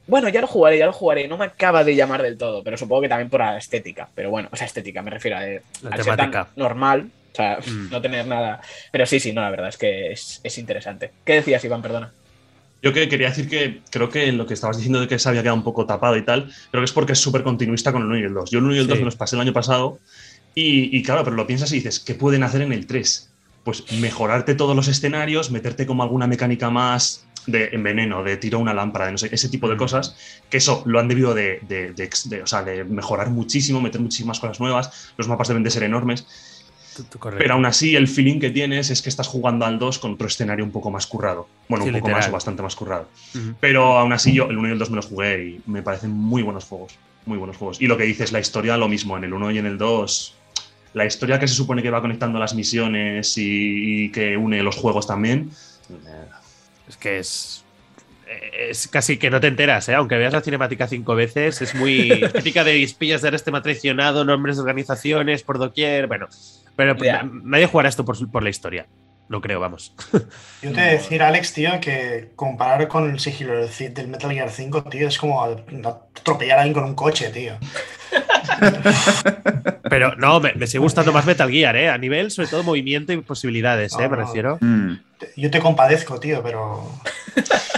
[0.06, 1.28] bueno, ya lo jugaré, ya lo jugaré.
[1.28, 4.08] No me acaba de llamar del todo, pero supongo que también por la estética.
[4.14, 6.48] Pero bueno, o sea, estética, me refiero a la temática.
[6.56, 7.90] normal, o sea, mm.
[7.90, 8.60] no tener nada.
[8.90, 11.12] Pero sí, sí, no, la verdad es que es, interesante.
[11.24, 11.82] ¿Qué decías, Iván?
[11.82, 12.12] Perdona.
[12.82, 15.42] Yo que quería decir que creo que lo que estabas diciendo de que se había
[15.42, 18.08] quedado un poco tapado y tal, creo que es porque es súper continuista con el
[18.08, 18.50] 1 y el 2.
[18.50, 20.00] Yo el 1 y el 2 me los pasé el año pasado
[20.56, 23.30] y, y, claro, pero lo piensas y dices, ¿qué pueden hacer en el 3?
[23.62, 28.74] Pues mejorarte todos los escenarios, meterte como alguna mecánica más de enveneno, de tiro una
[28.74, 30.16] lámpara, de no sé, ese tipo de cosas,
[30.48, 35.28] que eso lo han debido de, de, de, mejorar muchísimo, meter muchísimas cosas nuevas, los
[35.28, 36.26] mapas deben de ser enormes.
[37.38, 40.26] Pero aún así, el feeling que tienes es que estás jugando al 2 con otro
[40.26, 41.48] escenario un poco más currado.
[41.68, 43.09] Bueno, un poco más o bastante más currado.
[43.61, 46.11] Pero aún así, yo el 1 y el 2 me los jugué y me parecen
[46.11, 46.98] muy buenos juegos.
[47.24, 47.81] Muy buenos juegos.
[47.81, 49.16] Y lo que dices, la historia, lo mismo.
[49.16, 50.35] En el 1 y en el 2,
[50.94, 55.07] la historia que se supone que va conectando las misiones y, que une los juegos
[55.07, 55.50] también.
[56.92, 57.64] Es que es.
[58.57, 59.94] Es casi que no te enteras, ¿eh?
[59.94, 64.57] aunque veas la cinemática cinco veces, es muy típica de espillas de este traicionado, nombres
[64.57, 66.07] de organizaciones por doquier.
[66.07, 66.28] Bueno,
[66.74, 66.96] pero
[67.44, 68.87] nadie jugará esto por, por la historia.
[69.28, 69.94] No creo, vamos.
[70.62, 74.50] Yo te voy a decir, Alex, tío, que comparar con el sigilo del Metal Gear
[74.50, 77.55] 5, tío, es como atropellar a alguien con un coche, tío.
[79.88, 81.90] Pero no, me, sigue gustando más Metal Gear, ¿eh?
[81.90, 84.09] A nivel, sobre todo, movimiento y posibilidades, ¿eh?
[84.09, 84.59] me refiero.
[84.61, 84.94] Mm.
[85.37, 86.90] Yo te compadezco, tío, pero.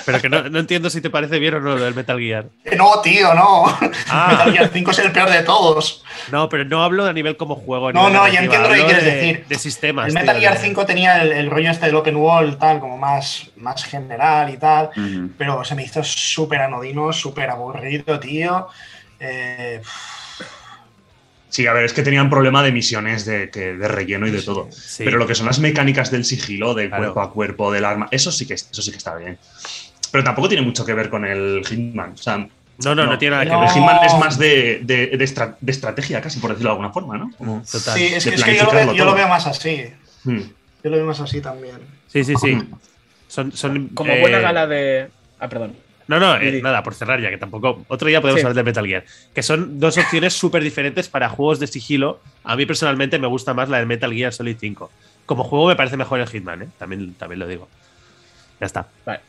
[0.07, 2.47] Pero que no, entiendo si te parece bien o no lo del Metal Gear.
[2.77, 3.65] No, tío, no.
[4.09, 4.29] Ah.
[4.31, 6.05] Metal Gear 5 es el peor de todos.
[6.31, 7.93] No, pero no hablo a nivel como juego.
[7.93, 9.47] No, no, ya entiendo lo que quieres decir.
[9.49, 10.09] De sistemas.
[10.09, 13.83] El Metal Gear 5 tenía el, rollo este del open world, tal, como más, más
[13.85, 14.91] general y tal.
[15.39, 18.69] Pero se me hizo súper anodino, súper aburrido, tío.
[19.19, 19.81] Eh.
[21.55, 24.69] Sí, a ver, es que tenían problema de misiones de, de relleno y de todo.
[24.99, 28.33] Pero lo que son las mecánicas del sigilo, de cuerpo a cuerpo, del arma, eso
[28.33, 29.39] sí que eso sí que está bien.
[30.11, 32.15] Pero tampoco tiene mucho que ver con el Hitman.
[32.15, 33.69] O sea, no, no, no, tiene nada que ver.
[33.69, 37.31] El Hitman es más de, de, estrategia, casi por decirlo de alguna forma, ¿no?
[37.39, 37.99] Total.
[37.99, 39.85] Sí, es, que, yo, lo veo, más así.
[40.25, 40.41] Hmm.
[40.83, 41.77] Yo lo veo más así también.
[42.09, 42.59] Sí, sí, sí.
[43.29, 45.09] Son, son, Como buena eh, gala de.
[45.39, 45.77] Ah, perdón.
[46.07, 47.85] No, no, eh, nada, por cerrar ya, que tampoco.
[47.89, 49.05] Otro día podemos hablar de Metal Gear.
[49.35, 52.21] Que son dos opciones súper diferentes para juegos de sigilo.
[52.43, 54.91] A mí personalmente me gusta más la de Metal Gear Solid 5.
[55.25, 56.69] Como juego me parece mejor el Hitman, ¿eh?
[56.79, 57.69] También, también lo digo.
[58.61, 58.87] Ya está.
[59.07, 59.21] Vale.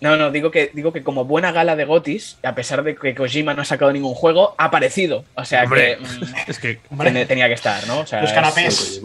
[0.00, 3.14] No, no, digo que, digo que como buena gala de Gotis, a pesar de que
[3.14, 5.24] Kojima no ha sacado ningún juego, ha aparecido.
[5.34, 6.80] O sea que, mm, es que
[7.26, 8.00] tenía que estar, ¿no?
[8.00, 9.00] Los canapés.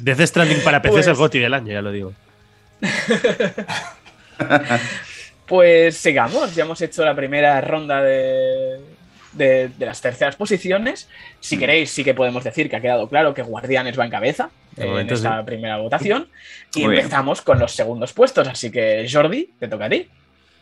[0.00, 2.12] Death Stranding para PC es el pues Goti del año, ya lo digo.
[5.50, 8.78] Pues sigamos, ya hemos hecho la primera ronda de,
[9.80, 11.08] las terceras posiciones.
[11.40, 11.58] Si mm.
[11.58, 15.10] queréis, sí que podemos decir que ha quedado claro que Guardianes va en cabeza en
[15.10, 16.28] esta primera votación.
[16.72, 18.46] Y empezamos con los segundos puestos.
[18.46, 20.08] Así que, Jordi, te toca a ti.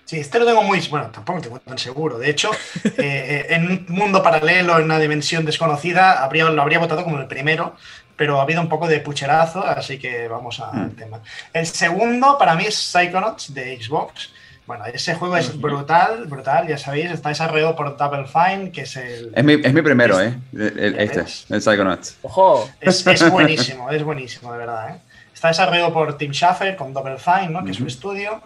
[0.06, 0.80] Sí, este lo tengo muy.
[0.88, 2.18] Bueno, tampoco tengo tan seguro.
[2.18, 2.50] De hecho,
[2.84, 7.18] eh, eh, en un mundo paralelo, en una dimensión desconocida, habría, lo habría votado como
[7.18, 7.76] el primero,
[8.16, 10.90] pero ha habido un poco de pucherazo, así que vamos al mm.
[10.92, 11.20] tema.
[11.52, 14.30] El segundo, para mí, es Psychonauts de Xbox.
[14.68, 18.96] Bueno, ese juego es brutal, brutal, ya sabéis, está desarrollado por Double Fine, que es
[18.98, 19.32] el...
[19.34, 20.38] Es mi, es mi primero, ¿eh?
[20.52, 22.18] este, el Psychonauts.
[22.20, 22.68] ¡Ojo!
[22.78, 24.98] Es, es, buenísimo, es buenísimo, de verdad, ¿eh?
[25.32, 27.64] Está desarrollado por Tim Schafer con Double Fine, ¿no?
[27.64, 28.42] Que es su estudio.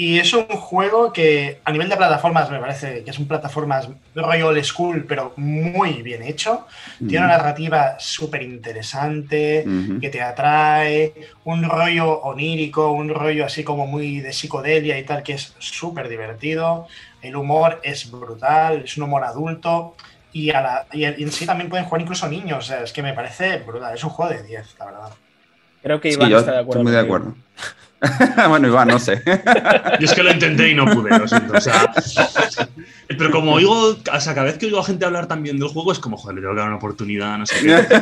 [0.00, 3.86] Y es un juego que a nivel de plataformas me parece que es un plataformas
[4.14, 6.66] rollo old school, pero muy bien hecho.
[6.98, 9.62] Tiene una narrativa súper interesante,
[10.00, 11.12] que te atrae,
[11.44, 16.08] un rollo onírico, un rollo así como muy de psicodelia y tal, que es súper
[16.08, 16.86] divertido.
[17.20, 19.96] El humor es brutal, es un humor adulto.
[20.32, 22.70] Y, a la, y en sí también pueden jugar incluso niños.
[22.70, 23.94] es que me parece brutal.
[23.94, 25.10] Es un juego de 10, la verdad.
[25.82, 26.80] Creo que Iván está de acuerdo.
[26.80, 27.34] Estoy muy de acuerdo.
[28.48, 29.22] bueno, Iván, no sé.
[29.24, 31.52] Yo es que lo intenté y no pude, lo siento.
[31.54, 31.92] O sea,
[33.08, 35.92] pero como oigo, o sea, cada vez que oigo a gente hablar también del juego
[35.92, 37.98] es como, joder, le tengo que dar una oportunidad, no sé qué.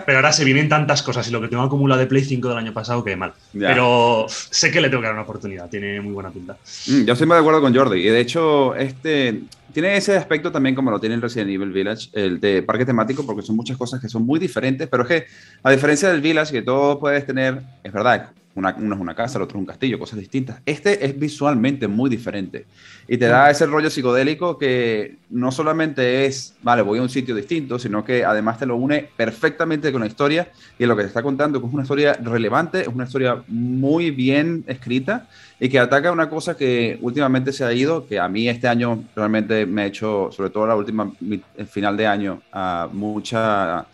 [0.06, 2.58] Pero ahora se vienen tantas cosas y lo que tengo acumulado de Play 5 del
[2.58, 3.32] año pasado, que mal.
[3.52, 6.56] Pero sé que le tengo que dar una oportunidad, tiene muy buena pinta.
[6.86, 8.00] Mm, yo estoy muy de acuerdo con Jordi.
[8.00, 9.42] Y de hecho, este
[9.74, 13.26] tiene ese aspecto también como lo tiene el Resident Evil Village, el de parque temático,
[13.26, 15.26] porque son muchas cosas que son muy diferentes, pero es que
[15.64, 19.38] a diferencia del Village, que todo puedes tener, es verdad, una, uno es una casa,
[19.38, 20.60] el otro es un castillo, cosas distintas.
[20.64, 22.66] Este es visualmente muy diferente.
[23.08, 27.34] Y te da ese rollo psicodélico que no solamente es, vale, voy a un sitio
[27.34, 30.48] distinto, sino que además te lo une perfectamente con la historia.
[30.78, 34.10] Y lo que te está contando, que es una historia relevante, es una historia muy
[34.10, 38.48] bien escrita y que ataca una cosa que últimamente se ha ido, que a mí
[38.48, 41.12] este año realmente me ha hecho, sobre todo la última,
[41.56, 43.86] el final de año, a mucha,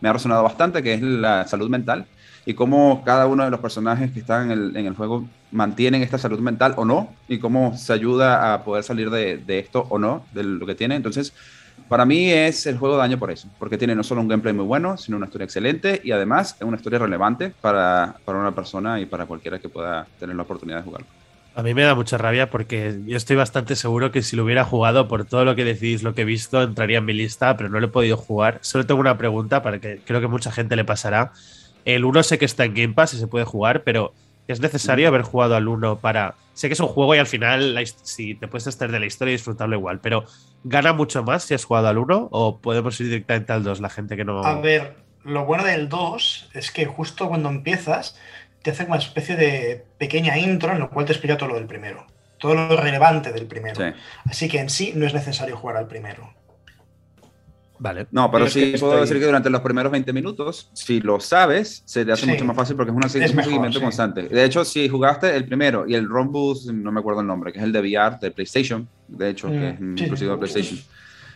[0.00, 2.06] me ha resonado bastante, que es la salud mental
[2.46, 6.40] y cómo cada uno de los personajes que están en el, juego mantienen esta salud
[6.40, 10.42] mental o no, y cómo se ayuda a poder salir de, esto o no, de
[10.44, 10.96] lo que tiene.
[10.96, 11.32] Entonces,
[11.88, 14.54] para mí es el juego de año por eso, porque tiene no solo un gameplay
[14.54, 18.54] muy bueno, sino una historia excelente y además es una historia relevante para, para una
[18.54, 21.06] persona y para cualquiera que pueda tener la oportunidad de jugarlo.
[21.56, 24.64] A mí me da mucha rabia porque yo estoy bastante seguro que si lo hubiera
[24.64, 27.68] jugado por todo lo que decís, lo que he visto, entraría en mi lista, pero
[27.68, 28.58] no lo he podido jugar.
[28.62, 31.32] Solo tengo una pregunta para que creo que mucha gente le pasará.
[31.84, 34.12] El 1 sé que está en Game Pass y se puede jugar, pero
[34.48, 36.34] ¿es necesario haber jugado al 1 para.
[36.54, 39.32] Sé que es un juego y al final, si te puedes estar de la historia
[39.32, 40.24] y disfrutarlo igual, pero
[40.64, 43.88] ¿gana mucho más si has jugado al 1 o podemos ir directamente al 2, la
[43.88, 44.44] gente que no.
[44.44, 48.18] A ver, lo bueno del 2 es que justo cuando empiezas
[48.62, 51.66] te hace una especie de pequeña intro en lo cual te explica todo lo del
[51.66, 52.06] primero.
[52.38, 53.76] Todo lo relevante del primero.
[53.76, 53.98] Sí.
[54.28, 56.34] Así que en sí no es necesario jugar al primero.
[57.82, 58.06] Vale.
[58.10, 61.00] No, pero es sí que puedo estoy- decir que durante los primeros 20 minutos, si
[61.00, 62.30] lo sabes, se te hace Sí.
[62.30, 63.82] mucho más fácil porque es, una, es Es un mejor, seguimiento sí.
[63.84, 64.22] constante.
[64.28, 67.58] De hecho, si jugaste el primero y el Rombus, no me acuerdo el nombre, que
[67.58, 70.26] es el de VR de PlayStation, de hecho, que Mm, es sí, exclusivo sí.
[70.28, 70.78] de PlayStation.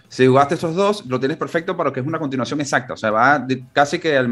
[0.09, 2.95] Si jugaste estos dos, lo tienes perfecto para que es una continuación exacta.
[2.95, 4.31] O sea, va de- casi que al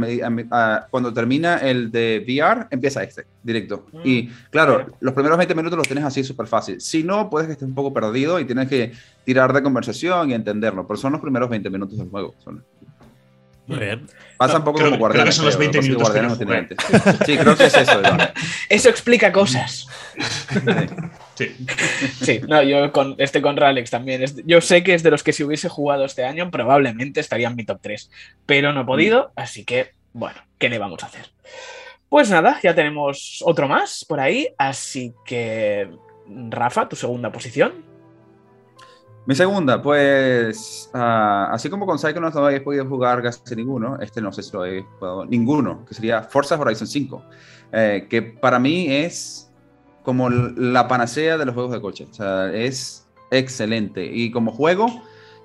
[0.50, 3.86] a cuando termina el de VR, empieza este, directo.
[3.92, 6.80] Mm, y claro, los primeros 20 minutos los tienes así súper fácil.
[6.80, 8.92] Si no, puedes que estés un poco perdido y tienes que
[9.24, 10.86] tirar de conversación y entenderlo.
[10.86, 12.34] Pero son los primeros 20 minutos del juego.
[12.44, 12.62] Son-
[13.66, 14.06] Muy bien.
[14.36, 15.34] Pasa un poco creo- como creo Guardianes.
[15.34, 17.14] que son los creo, 20 lo que pasa es minutos que Guardianes yo no tiene
[17.14, 17.26] antes.
[17.26, 18.30] Sí, creo que es eso, Iván.
[18.68, 19.86] Eso explica cosas.
[21.34, 21.56] Sí.
[22.20, 24.22] Sí, no, yo con, estoy con Ralex también.
[24.22, 27.48] Es- yo sé que es de los que si hubiese jugado este año probablemente estaría
[27.48, 28.10] en mi top 3,
[28.46, 31.30] pero no he podido, así que, bueno, ¿qué le vamos a hacer?
[32.08, 35.88] Pues nada, ya tenemos otro más por ahí, así que,
[36.50, 37.91] Rafa, tu segunda posición.
[39.24, 44.20] Mi segunda, pues, ah, así como con Psychonauts no habéis podido jugar casi ninguno, este
[44.20, 47.22] no sé si lo habéis jugado ninguno, que sería Forza Horizon 5,
[47.72, 49.48] eh, que para mí es
[50.02, 54.88] como la panacea de los juegos de coche, o sea, es excelente y como juego,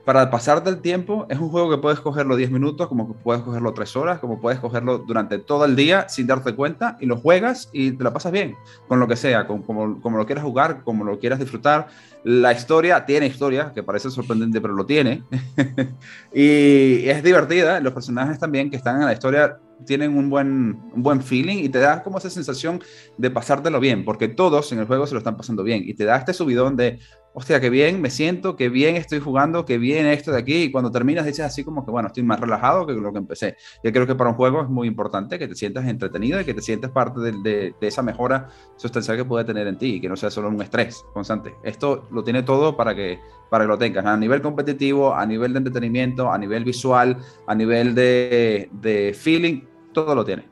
[0.07, 3.43] para pasarte el tiempo, es un juego que puedes cogerlo 10 minutos, como que puedes
[3.43, 7.17] cogerlo 3 horas, como puedes cogerlo durante todo el día sin darte cuenta y lo
[7.17, 8.55] juegas y te la pasas bien,
[8.87, 11.89] con lo que sea, con, como, como lo quieras jugar, como lo quieras disfrutar.
[12.23, 15.23] La historia tiene historia, que parece sorprendente, pero lo tiene.
[16.34, 17.80] y es divertida.
[17.80, 21.69] Los personajes también que están en la historia tienen un buen, un buen feeling y
[21.69, 22.82] te da como esa sensación
[23.17, 26.03] de pasártelo bien, porque todos en el juego se lo están pasando bien y te
[26.03, 26.99] da este subidón de,
[27.34, 30.63] hostia, qué bien me siento, qué bien estoy jugando, qué bien esto de aquí.
[30.63, 33.56] Y cuando terminas dices así como que, bueno, estoy más relajado que lo que empecé.
[33.84, 36.56] Yo creo que para un juego es muy importante que te sientas entretenido y que
[36.56, 40.01] te sientas parte de, de- de esa mejora sustancial que puede tener en ti y
[40.01, 41.53] que no sea solo un estrés constante.
[41.63, 45.53] Esto lo tiene todo para que, para que lo tengas a nivel competitivo, a nivel
[45.53, 49.61] de entretenimiento, a nivel visual, a nivel de, de feeling,
[49.93, 50.43] todo lo tiene.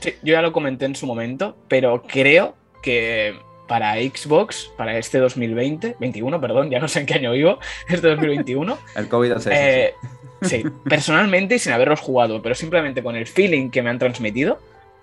[0.00, 3.34] Sí, yo ya lo comenté en su momento, pero creo que
[3.70, 8.08] para Xbox, para este 2020, 21, perdón, ya no sé en qué año vivo, este
[8.08, 9.94] 2021, El COVID hace Eh,
[10.42, 14.58] sí, personalmente y sin haberlos jugado, pero simplemente con el feeling que me han transmitido,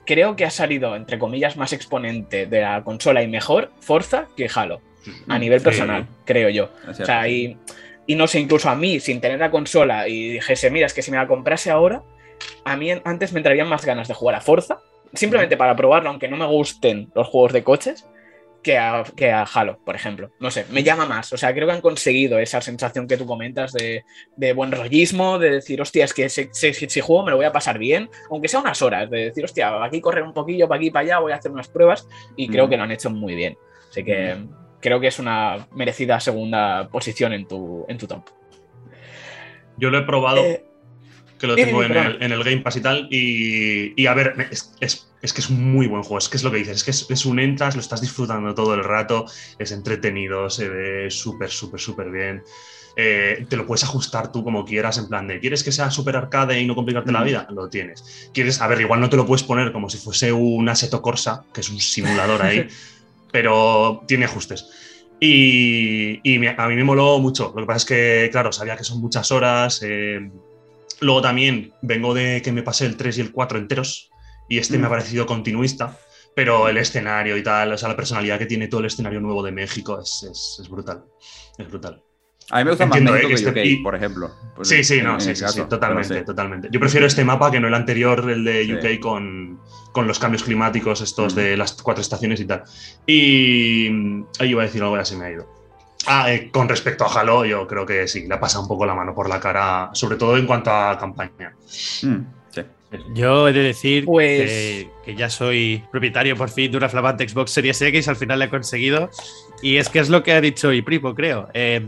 [0.07, 4.49] creo que ha salido, entre comillas, más exponente de la consola y mejor Forza que
[4.53, 4.81] Halo,
[5.27, 5.65] a nivel Sí.
[5.65, 6.69] personal, creo yo.
[6.89, 7.57] O sea, y,
[8.07, 11.01] y no sé, incluso a mí, sin tener la consola y dijese, mira, es que
[11.03, 12.01] si me la comprase ahora,
[12.65, 14.79] a mí antes me entrarían más ganas de jugar a Forza,
[15.13, 18.07] simplemente para probarlo, aunque no me gusten los juegos de coches,
[18.67, 20.29] que a, que a Halo, por ejemplo.
[20.41, 21.31] No sé, me llama más.
[21.31, 24.03] O sea, creo que han conseguido esa sensación que tú comentas de,
[24.35, 27.45] de buen rollismo, de decir, hostia, es que si, si- si juego me lo voy
[27.45, 30.79] a pasar bien, aunque sea unas horas, de decir, hostia, aquí correr un poquillo, para
[30.79, 32.69] aquí, para allá, voy a hacer unas pruebas, y creo Mm.
[32.69, 33.57] que lo han hecho muy bien.
[33.89, 34.35] Así que
[34.81, 38.23] creo que es una merecida segunda posición en tu, en tu top.
[39.77, 40.65] Yo lo he probado, Eh,
[41.37, 43.07] que lo tengo en el, en el Game Pass y tal.
[43.11, 46.19] Y, y a ver, es, es- es que es un muy buen juego.
[46.19, 46.77] Es que es lo que dices.
[46.77, 49.25] Es que es, es un entras, lo estás disfrutando todo el rato.
[49.57, 52.43] Es entretenido, se ve súper, súper, súper bien.
[52.95, 56.15] Eh, te lo puedes ajustar tú como quieras, en plan de ¿quieres que sea súper
[56.15, 57.25] arcade y no complicarte la Mm.
[57.25, 57.47] vida?
[57.51, 58.29] Lo tienes.
[58.33, 58.59] ¿Quieres?
[58.61, 61.61] A ver, igual no te lo puedes poner como si fuese un Assetto Corsa, que
[61.61, 62.67] es un simulador ahí,
[63.31, 64.67] pero tiene ajustes.
[65.19, 67.51] Y, y a mí me moló mucho.
[67.55, 69.79] Lo que pasa es que, claro, sabía que son muchas horas.
[69.83, 70.19] eh,
[71.01, 74.09] luego también vengo de que me pasé el 3 y el 4 enteros
[74.49, 74.91] y este me ha Mm.
[74.91, 75.97] parecido continuista.
[76.35, 79.41] Pero el escenario y tal, o sea, la personalidad que tiene todo el escenario nuevo
[79.41, 81.03] de México es, es- es brutal.
[81.57, 82.03] Es brutal.
[82.51, 84.31] A mí me gusta Entiendo, más México que este- UK, y- por ejemplo.
[84.55, 86.23] Pues, Sí, sí, en- no, en sí, sí, sí, totalmente, sí.
[86.25, 86.69] totalmente.
[86.71, 88.73] Yo prefiero este mapa que no el anterior, el de Sí.
[88.73, 89.59] UK, con,
[89.91, 91.41] con los cambios climáticos estos Ujú.
[91.41, 92.63] de las cuatro estaciones y tal.
[93.07, 93.87] Y
[94.39, 95.56] ahí iba a decir algo, ya se me ha ido.
[96.05, 98.85] Ah, eh, con respecto a Halo, yo creo que sí, le ha pasado un poco
[98.85, 101.53] la mano por la cara, sobre todo en cuanto a campaña.
[102.03, 102.17] Mm,
[102.49, 102.61] sí.
[103.13, 107.27] Yo he de decir Pues- que, que ya soy propietario por fin de una flamante
[107.27, 109.09] Xbox Series X, al final la he conseguido.
[109.61, 111.49] Y es que es lo que ha dicho Ipripo, creo.
[111.53, 111.85] Eh,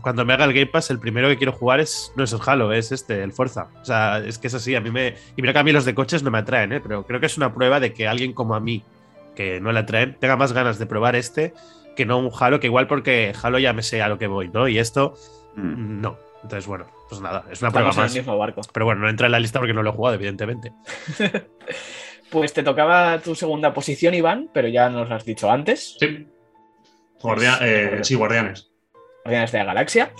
[0.00, 2.40] cuando me haga el Game Pass, el primero que quiero jugar es, no es el
[2.44, 3.68] Halo, es este, el Forza.
[3.82, 5.14] O sea, es que es así, a mí me...
[5.36, 6.80] Y mira que a mí los de coches no me atraen, ¿eh?
[6.80, 8.82] pero creo que es una prueba de que alguien como a mí,
[9.36, 11.54] que no le atraen, tenga más ganas de probar este
[12.00, 14.48] que no un Halo, que igual porque Halo ya me sé a lo que voy,
[14.48, 14.66] ¿no?
[14.68, 15.14] Y esto,
[15.56, 16.00] Mm.
[16.00, 16.16] no.
[16.42, 18.14] Entonces, bueno, pues nada, es una prueba Estamos en el más.
[18.14, 18.62] mismo barco.
[18.72, 20.72] Pero bueno, no entra en la lista porque no lo he jugado, evidentemente.
[22.30, 25.96] Pues te tocaba tu segunda posición, Iván, pero ya nos lo has dicho antes.
[25.98, 26.28] Sí.
[27.20, 28.04] Guardia- Pues, eh, bueno.
[28.04, 28.70] sí, guardianes.
[29.24, 30.12] Guardianes de la Galaxia.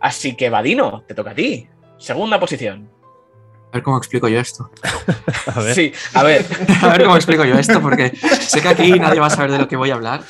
[0.00, 1.68] Así que, Vadino, te toca a ti.
[1.98, 2.88] Segunda posición.
[3.72, 4.70] A ver cómo explico yo esto.
[5.54, 5.74] A ver.
[5.74, 6.44] Sí, a ver.
[6.82, 9.58] A ver cómo explico yo esto, porque sé que aquí nadie va a saber de
[9.58, 10.22] lo que voy a hablar.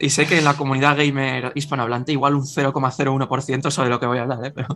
[0.00, 4.18] Y sé que en la comunidad gamer hispanohablante igual un 0,01% sobre lo que voy
[4.18, 4.38] a hablar.
[4.44, 4.50] ¿eh?
[4.54, 4.68] Pero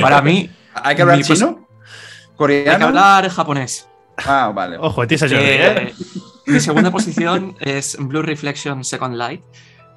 [0.00, 1.46] para mí ¿Hay que hablar chino?
[1.48, 1.54] hay
[2.28, 2.86] que ¿Coreano?
[2.86, 3.88] hablar japonés.
[4.26, 4.76] Ah, vale.
[4.78, 5.76] Ojo, a Jordi, ¿eh?
[5.88, 5.94] Eh,
[6.46, 9.42] mi segunda posición es Blue Reflection Second Light,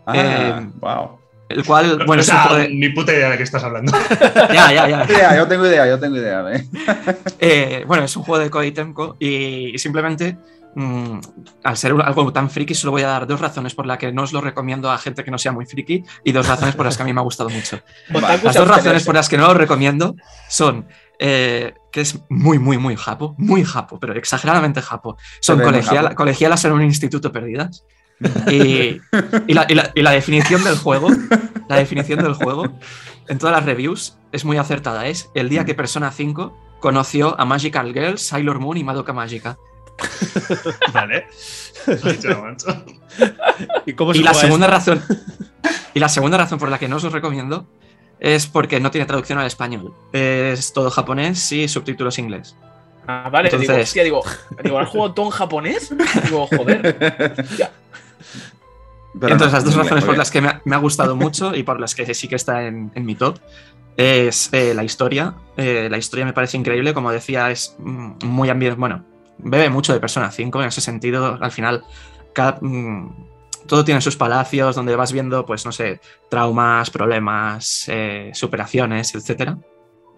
[0.05, 1.19] Ah, eh, wow.
[1.49, 3.63] El cual, bueno, o es un sea, juego de- ni puta idea de qué estás
[3.63, 3.91] hablando.
[4.53, 5.05] Ya, ya, ya.
[5.05, 6.43] Idea, yo tengo idea, yo tengo idea.
[6.53, 6.65] ¿eh?
[7.39, 10.37] Eh, bueno, es un juego de Koei Temco y, simplemente,
[10.75, 11.19] mm,
[11.63, 14.11] al ser un- algo tan friki, solo voy a dar dos razones por las que
[14.11, 16.85] no os lo recomiendo a gente que no sea muy friki y dos razones por
[16.85, 17.79] las que a mí me ha gustado mucho.
[18.09, 20.15] Las dos razones por las que no lo recomiendo
[20.49, 20.87] son
[21.19, 25.17] eh, que es muy, muy, muy japo, muy japo, pero exageradamente japo.
[25.39, 25.59] Son
[26.15, 27.85] colegialas en un instituto perdidas.
[28.51, 28.99] Y,
[29.47, 31.09] y la, y la- y la definición del juego,
[31.69, 32.65] la definición del juego,
[33.27, 35.05] en todas las reviews, es muy acertada.
[35.07, 39.57] Es el día que Persona 5 conoció a Magical Girl, Sailor Moon y Madoka Magica.
[40.93, 41.25] Vale.
[43.85, 44.95] ¿Y cómo Y se la segunda esto?
[44.95, 45.03] razón.
[45.93, 47.67] Y la segunda razón por la que no os lo recomiendo
[48.19, 49.93] es porque no tiene traducción al español.
[50.13, 52.55] Es todo japonés y subtítulos inglés.
[53.07, 54.21] Ah, vale, digo, Entonces- hostia, digo,
[54.63, 55.93] digo, ¿has jugado todo en japonés?
[56.25, 57.35] Digo, joder.
[59.19, 61.15] Pero Entonces, no, las dos bien, razones por las que me ha, me ha gustado
[61.15, 63.37] mucho y por las que sí que está en, en mi top
[63.97, 65.35] es eh, la historia.
[65.57, 68.79] Eh, la historia me parece increíble, como decía, es mm, muy ambiente.
[68.79, 69.03] Bueno,
[69.39, 71.37] bebe mucho de Persona 5 en ese sentido.
[71.41, 71.83] Al final,
[72.33, 73.27] cada- mm,
[73.65, 75.99] todo tiene sus palacios donde vas viendo, pues no sé,
[76.29, 79.57] traumas, problemas, eh, superaciones, etcétera.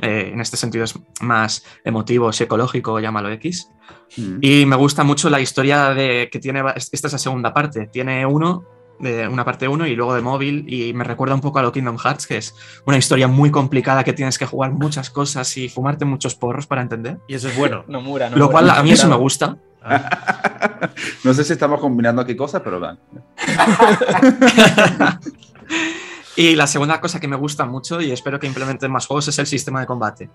[0.02, 3.70] Eh, en este sentido es más emotivo, psicológico, llámalo X.
[4.18, 4.38] Mm.
[4.42, 6.64] Y me gusta mucho la historia de que tiene.
[6.76, 7.88] Esta es la segunda parte.
[7.88, 8.66] Tiene uno,
[9.00, 10.66] de una parte 1 y luego de móvil.
[10.68, 14.04] Y me recuerda un poco a lo Kingdom Hearts, que es una historia muy complicada
[14.04, 17.20] que tienes que jugar muchas cosas y fumarte muchos porros para entender.
[17.28, 17.84] Y eso es bueno.
[17.88, 18.52] No mura, no Lo mura.
[18.60, 19.58] cual a mí eso me gusta.
[21.24, 23.00] No sé si estamos combinando aquí cosas, pero van.
[26.36, 29.38] Y la segunda cosa que me gusta mucho y espero que implementen más juegos es
[29.40, 30.30] el sistema de combate.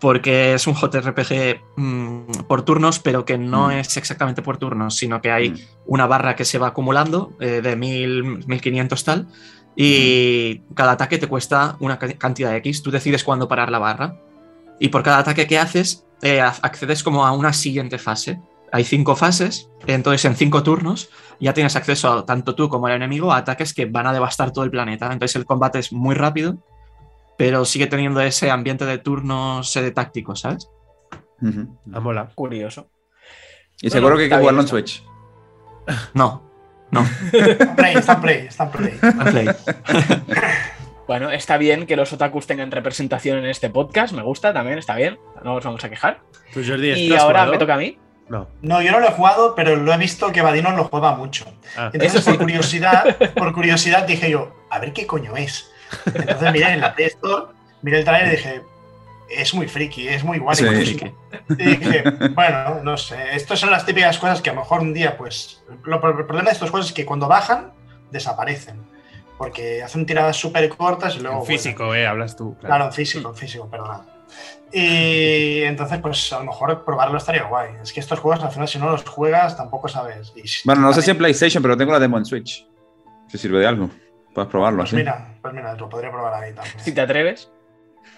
[0.00, 3.72] Porque es un JRPG mm, por turnos, pero que no Mm.
[3.72, 5.56] es exactamente por turnos, sino que hay Mm.
[5.86, 9.26] una barra que se va acumulando eh, de 1000, 1500 tal,
[9.74, 12.82] y cada ataque te cuesta una ca- cantidad de X.
[12.82, 14.16] Tú decides cuándo parar la barra,
[14.80, 18.40] y por cada ataque que haces, eh, ac- accedes como a una siguiente fase.
[18.72, 21.08] Hay cinco fases, entonces en cinco turnos
[21.40, 24.50] ya tienes acceso a, tanto tú como el enemigo a ataques que van a devastar
[24.52, 25.06] todo el planeta.
[25.12, 26.58] Entonces el combate es muy rápido,
[27.38, 30.68] pero sigue teniendo ese ambiente de turnos de tácticos, ¿sabes?
[31.42, 31.78] Ujú.
[31.92, 32.30] Ah, mola.
[32.34, 32.88] Curioso.
[33.80, 35.04] Y seguro que hay que jugarlo en Switch.
[36.14, 36.42] No,
[36.90, 38.98] no, Está en Play, está en Play, está en Play.
[39.02, 39.48] en Play.
[41.06, 44.12] Bueno, está bien que los otakus tengan representación en este podcast.
[44.12, 45.18] Me gusta también, está bien.
[45.44, 46.20] No nos vamos a quejar.
[46.52, 47.52] ¿Tú, Jordi, Y ahora jugado?
[47.52, 47.96] me toca a mí.
[48.28, 48.48] No.
[48.60, 51.44] No, yo no lo he jugado, pero lo he visto que Vadino lo juega mucho.
[51.76, 52.30] Ah, Entonces, sí.
[52.30, 55.70] por curiosidad, por curiosidad dije yo, a ver qué coño es.
[56.06, 57.46] Entonces miré en la Play Store,
[57.82, 58.62] miré el trailer y dije,
[59.28, 60.56] es muy friki, es muy guay.
[60.56, 60.64] Sí.
[61.50, 64.94] Y dije, bueno, no sé, estas son las típicas cosas que a lo mejor un
[64.94, 67.72] día, pues, lo, el problema de estos juegos es que cuando bajan,
[68.10, 68.80] desaparecen.
[69.38, 71.40] Porque hacen tiradas súper cortas y luego...
[71.40, 72.56] en físico, eh, hablas tú.
[72.58, 74.00] Claro, en físico, en físico, perdona.
[74.72, 77.70] Y entonces, pues a lo mejor probarlo estaría guay.
[77.82, 80.32] Es que estos juegos, al final, si no los juegas, tampoco sabes.
[80.36, 82.66] Y Bueno, no sé si en PlayStation, pero tengo la demo en Switch.
[83.28, 83.90] Si sirve de algo.
[84.34, 84.96] Puedes probarlo Pues así.
[84.96, 86.74] mira, pues mira, lo podría probar ahí también.
[86.78, 87.50] Si te atreves.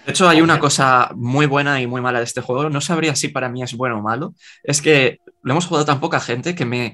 [0.05, 2.69] De hecho, hay una cosa muy buena y muy mala de este juego.
[2.69, 4.33] No sabría si para mí es bueno o malo.
[4.63, 6.93] Es que lo hemos jugado tan poca gente que me,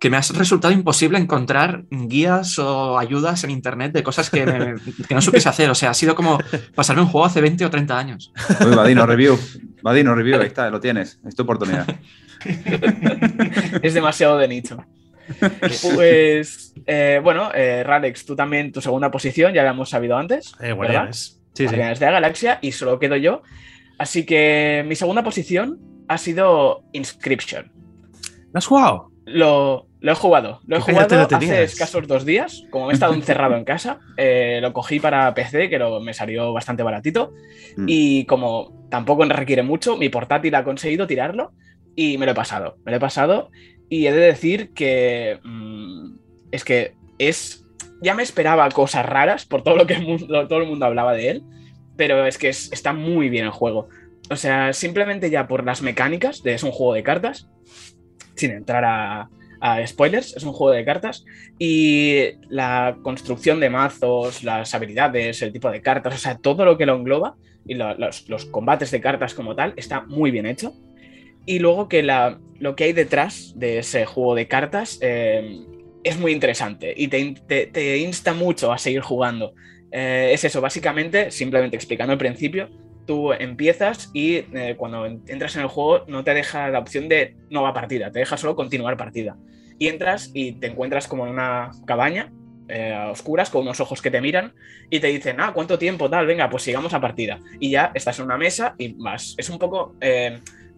[0.00, 4.74] que me ha resultado imposible encontrar guías o ayudas en internet de cosas que, me-
[5.08, 5.70] que no supiese hacer.
[5.70, 6.38] O sea, ha sido como
[6.74, 8.32] pasarme un juego hace 20 o 30 años.
[8.66, 9.38] Uy, Vadino Review.
[9.82, 11.20] Vadino Review, ahí está, lo tienes.
[11.26, 11.86] Es tu oportunidad.
[13.82, 14.82] Es demasiado de nicho.
[15.94, 20.52] Pues, eh, bueno, eh, Ralex, tú también, tu segunda posición, ya la hemos sabido antes.
[20.60, 21.40] Eh, Guardianes.
[21.52, 23.42] Sí, de la Galaxia, y solo quedo yo.
[23.98, 25.78] Así que mi segunda posición
[26.08, 27.70] ha sido Inscription.
[28.52, 29.10] ¿Lo has jugado?
[29.26, 30.60] Lo, lo he jugado.
[30.66, 32.64] Lo he jugado lo hace escasos dos días.
[32.70, 36.14] Como me he estado encerrado en casa, eh, lo cogí para PC, que lo- me
[36.14, 37.32] salió bastante baratito.
[37.76, 37.84] Mm.
[37.86, 41.52] Y como tampoco requiere mucho, mi portátil ha conseguido tirarlo
[41.94, 42.76] y me lo he pasado.
[42.84, 43.50] Me lo he pasado
[43.90, 46.14] y he de decir que mm,
[46.52, 47.66] es que es.
[48.02, 49.96] Ya me esperaba cosas raras por todo lo que
[50.48, 51.42] todo el mundo hablaba de él,
[51.96, 53.88] pero es que es- está muy bien el juego.
[54.30, 57.48] O sea, simplemente ya por las mecánicas, de, es un juego de cartas,
[58.36, 59.28] sin entrar a,
[59.60, 61.24] a spoilers, es un juego de cartas
[61.58, 66.78] y la construcción de mazos, las habilidades, el tipo de cartas, o sea, todo lo
[66.78, 67.34] que lo engloba
[67.66, 70.72] y los, combates de cartas como tal está muy bien hecho.
[71.46, 75.64] Y luego que la, lo que hay detrás de ese juego de cartas eh,
[76.04, 79.54] es muy interesante y te, insta mucho a seguir jugando.
[79.90, 82.68] Eh, es eso, básicamente, simplemente explicando el principio,
[83.06, 87.34] tú empiezas y eh, cuando entras en el juego no te deja la opción de
[87.50, 89.36] nueva partida, te deja solo continuar partida.
[89.78, 92.30] Y entras y te encuentras como en una cabaña
[92.68, 94.52] eh, a oscuras con unos ojos que te miran
[94.90, 96.26] y te dicen, ah, ¿cuánto tiempo tal?
[96.26, 97.40] Venga, pues sigamos a partida.
[97.58, 99.34] Y ya estás en una mesa y vas.
[99.38, 99.96] Es un poco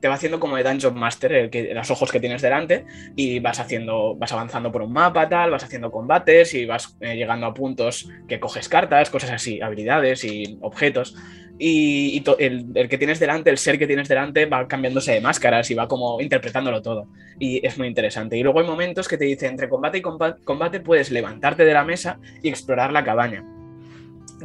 [0.02, 2.84] te va haciendo como de Dungeon Master, el que, los ojos que tienes delante,
[3.14, 7.14] y vas haciendo, vas avanzando por un mapa, tal, vas haciendo combates y vas eh,
[7.14, 11.14] llegando a puntos que coges cartas, cosas así, habilidades y objetos.
[11.56, 15.74] Y, el, que tienes delante, el ser que tienes delante, va cambiándose de máscaras y
[15.74, 17.06] va como interpretándolo todo.
[17.38, 18.36] Y es muy interesante.
[18.36, 21.84] Y luego hay momentos que te dicen, entre combate y combate puedes levantarte de la
[21.84, 23.44] mesa y explorar la cabaña.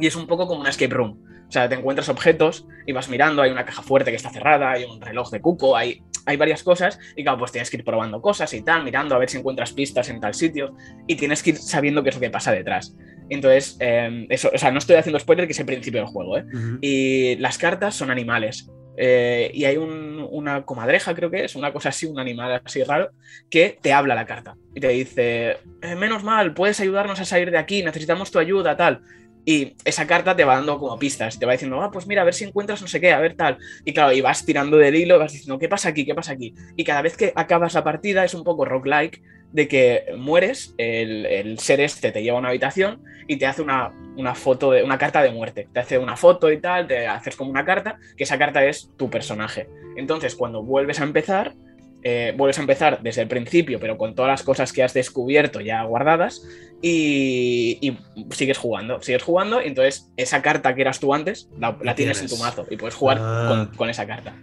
[0.00, 1.18] Y es un poco como una escape room
[1.48, 4.72] o sea, te encuentras objetos y vas mirando, hay una caja fuerte que está cerrada,
[4.72, 7.84] hay un reloj de cuco, hay, hay varias cosas y claro, pues tienes que ir
[7.84, 10.76] probando cosas y tal, mirando a ver si encuentras pistas en tal sitio
[11.06, 12.94] y tienes que ir sabiendo qué es lo que pasa detrás.
[13.30, 16.38] Entonces, em, eso, o sea, no estoy haciendo spoiler, que es el principio del juego,
[16.38, 16.44] ¿eh?
[16.80, 18.70] Y las cartas son animales.
[19.00, 23.10] Eh, y hay una comadreja, creo que es, una cosa así, un animal así raro,
[23.48, 27.52] que te habla la carta y te dice, eh, menos mal, puedes ayudarnos a salir
[27.52, 29.02] de aquí, necesitamos tu ayuda, tal.
[29.48, 32.24] Y esa carta te va dando como pistas, te va diciendo, ah, pues mira, a
[32.26, 33.56] ver si encuentras no sé qué, a ver tal.
[33.82, 36.04] Y claro, y vas tirando del hilo, vas diciendo, ¿qué pasa aquí?
[36.04, 36.54] ¿Qué pasa aquí?
[36.76, 41.58] Y cada vez que acabas la partida es un poco roguelike, de que mueres, el,
[41.58, 44.98] ser este te lleva a una habitación y te hace una, una, foto, de, una
[44.98, 45.66] carta de muerte.
[45.72, 48.90] Te hace una foto y tal, te haces como una carta, que esa carta es
[48.98, 49.66] tu personaje.
[49.96, 51.54] Entonces, cuando vuelves a empezar,
[52.10, 55.60] eh, vuelves a empezar desde el principio, pero con todas las cosas que has descubierto
[55.60, 56.42] ya guardadas,
[56.80, 57.98] y,
[58.30, 62.28] sigues jugando, sigues jugando, y entonces esa carta que eras tú antes, la, tienes en
[62.28, 63.70] tu mazo, y puedes jugar ah.
[63.76, 64.34] con, esa carta.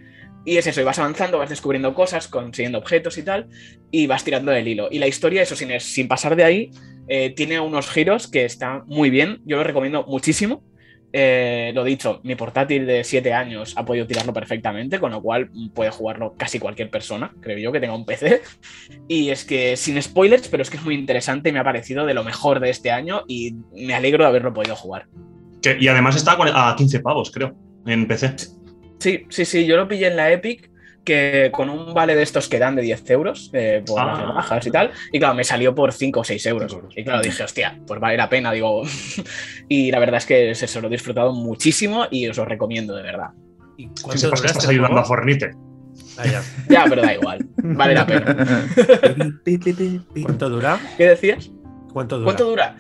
[0.46, 3.48] Y es eso, y vas avanzando, vas descubriendo cosas, consiguiendo objetos y tal,
[3.90, 4.88] y vas tirando del hilo.
[4.92, 6.72] Y la historia, eso sin, sin pasar de ahí,
[7.08, 10.64] eh, tiene unos giros que están muy bien, yo lo recomiendo muchísimo.
[11.18, 15.50] Eh, lo dicho, mi portátil de 7 años ha podido tirarlo perfectamente, con lo cual
[15.74, 18.42] puede jugarlo casi cualquier persona, creo yo, que tenga un PC.
[19.08, 22.14] Y es que, sin spoilers, pero es que es muy interesante, me ha parecido de
[22.14, 25.08] lo mejor de este año y me alegro de haberlo podido jugar.
[25.80, 27.56] y además está a 15 pavos, creo,
[27.86, 28.36] en PC.
[29.00, 30.70] Sí, sí, sí, yo lo pillé en la Epic
[31.06, 34.32] que con un vale de estos que dan de 10 euros eh, por las ah.
[34.34, 36.78] bajas y tal, y claro, me salió por 5 o 6 euros.
[36.96, 38.84] Y claro, dije, hostia, pues vale la pena, digo.
[39.70, 43.04] y la verdad es que eso lo he disfrutado muchísimo y os lo recomiendo de
[43.04, 43.30] verdad.
[43.78, 45.52] ¿Y cuánto estás ayudando a Fornite?
[46.18, 46.44] Ah, ya.
[46.70, 48.66] ya, pero da igual, vale la pena.
[50.24, 50.80] ¿Cuánto dura?
[50.98, 51.52] ¿Qué decías?
[51.94, 52.26] ¿Cuánto dura?
[52.26, 52.76] ¿Cuánto dura?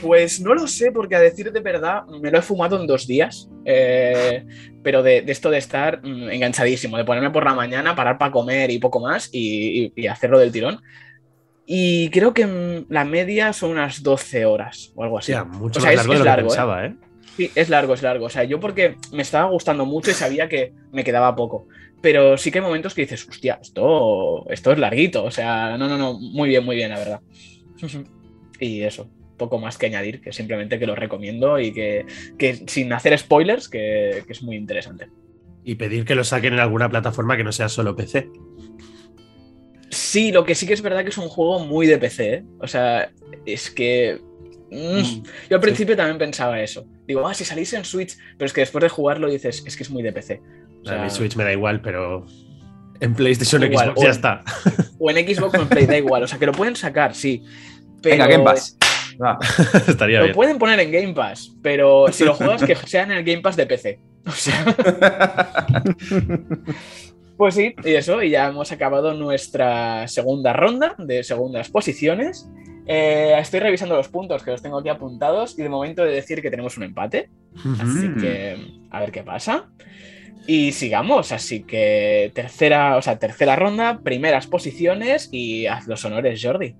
[0.00, 3.06] Pues no lo sé, porque a decir de verdad, me lo he fumado en dos
[3.06, 3.48] días.
[3.64, 4.44] Eh,
[4.82, 8.70] pero de, esto de estar mm, enganchadísimo, de ponerme por la mañana, parar para comer
[8.70, 10.80] y poco más y, hacerlo del tirón.
[11.66, 15.32] Y creo que mm, la media son unas 12 horas o algo así.
[15.52, 16.86] mucho más largo de lo que ¿eh?
[16.86, 16.94] ¿eh?
[17.36, 18.26] Sí, es largo, es largo.
[18.26, 21.66] O sea, yo porque me estaba gustando mucho y sabía que me quedaba poco.
[22.02, 25.24] Pero sí que hay momentos que dices, hostia, esto, esto es larguito.
[25.24, 27.20] O sea, no, no, no, muy bien, muy bien, la verdad.
[28.60, 32.04] y eso poco más que añadir, que simplemente que lo recomiendo y que,
[32.66, 35.08] sin hacer spoilers, que, es muy interesante.
[35.64, 38.28] Y pedir que lo saquen en alguna plataforma que no sea solo PC.
[39.90, 42.34] Sí, lo que sí que es verdad que es un juego muy de PC.
[42.34, 42.44] ¿eh?
[42.60, 43.10] O sea,
[43.44, 44.20] es que.
[44.70, 46.86] Mm, mm, yo al principio también pensaba eso.
[47.06, 49.82] Digo, ah, si salís en Switch, pero es que después de jugarlo dices, es que
[49.82, 50.40] es muy de PC.
[50.82, 52.26] O sea, a mí Switch me da igual, pero
[53.00, 54.44] en PlayStation Xbox ya está.
[54.98, 56.22] O en Xbox o en Play da igual.
[56.22, 57.42] O sea, que lo pueden sacar, sí.
[58.02, 58.76] Venga, Game Pass.
[59.20, 59.38] Ah.
[59.88, 63.24] Estaría lo pueden poner en Game Pass, pero si lo juegas, que sea en el
[63.24, 64.00] Game Pass de PC.
[64.26, 64.64] O sea.
[67.36, 72.48] pues sí, y eso, y ya hemos acabado nuestra segunda ronda de segundas posiciones.
[72.88, 76.40] Eh, estoy revisando los puntos que los tengo aquí apuntados y de momento de decir
[76.40, 77.30] que tenemos un empate.
[77.80, 79.68] Así que a ver qué pasa.
[80.46, 86.40] Y sigamos, así que tercera, o sea, tercera ronda, primeras posiciones y haz los honores,
[86.42, 86.76] Jordi.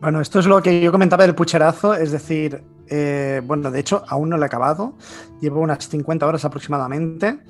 [0.00, 4.04] Bueno, esto es lo que yo comentaba del pucherazo, es decir, eh, bueno, de hecho,
[4.06, 4.96] aún no lo he acabado,
[5.40, 7.40] llevo unas 50 horas aproximadamente,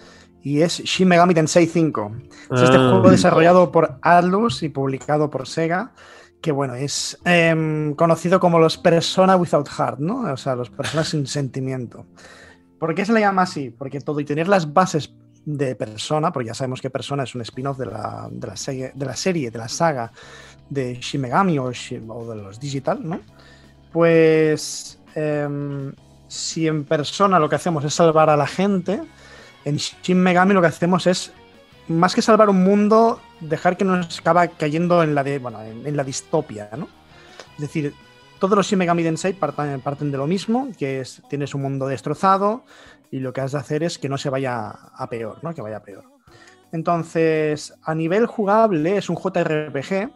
[0.42, 2.12] y es Shin Megami Tensei 5.
[2.52, 2.90] Es este ah.
[2.90, 5.92] juego desarrollado por Atlus y publicado por Sega,
[6.40, 10.32] que bueno, es em, conocido como los Persona Without Heart, ¿no?
[10.32, 12.06] O sea, los personas sin sentimiento.
[12.78, 13.70] ¿Por qué se le llama así?
[13.70, 15.12] Porque todo y tener las bases
[15.44, 18.92] de Persona, porque ya sabemos que Persona es un spin-off de la, de, la serie,
[18.94, 20.12] de la serie, de la saga
[20.70, 23.20] de Shin Megami o, de los Digital, ¿no?
[23.92, 25.92] Pues em,
[26.26, 29.00] si en persona lo que hacemos es salvar a la gente,
[29.64, 31.32] en Shin Megami lo que hacemos es,
[31.88, 36.04] más que salvar un mundo, dejar que nos acaba cayendo en la, bueno, en, la
[36.04, 36.88] distopia, ¿no?
[37.54, 37.94] Es decir,
[38.38, 42.64] todos los Shin Megami Tensei parten de lo mismo, que es tienes un mundo destrozado
[43.10, 45.54] y lo que has de hacer es que no se vaya a peor, ¿no?
[45.54, 46.04] Que vaya a peor.
[46.72, 50.10] Entonces, a nivel jugable es un JRPG,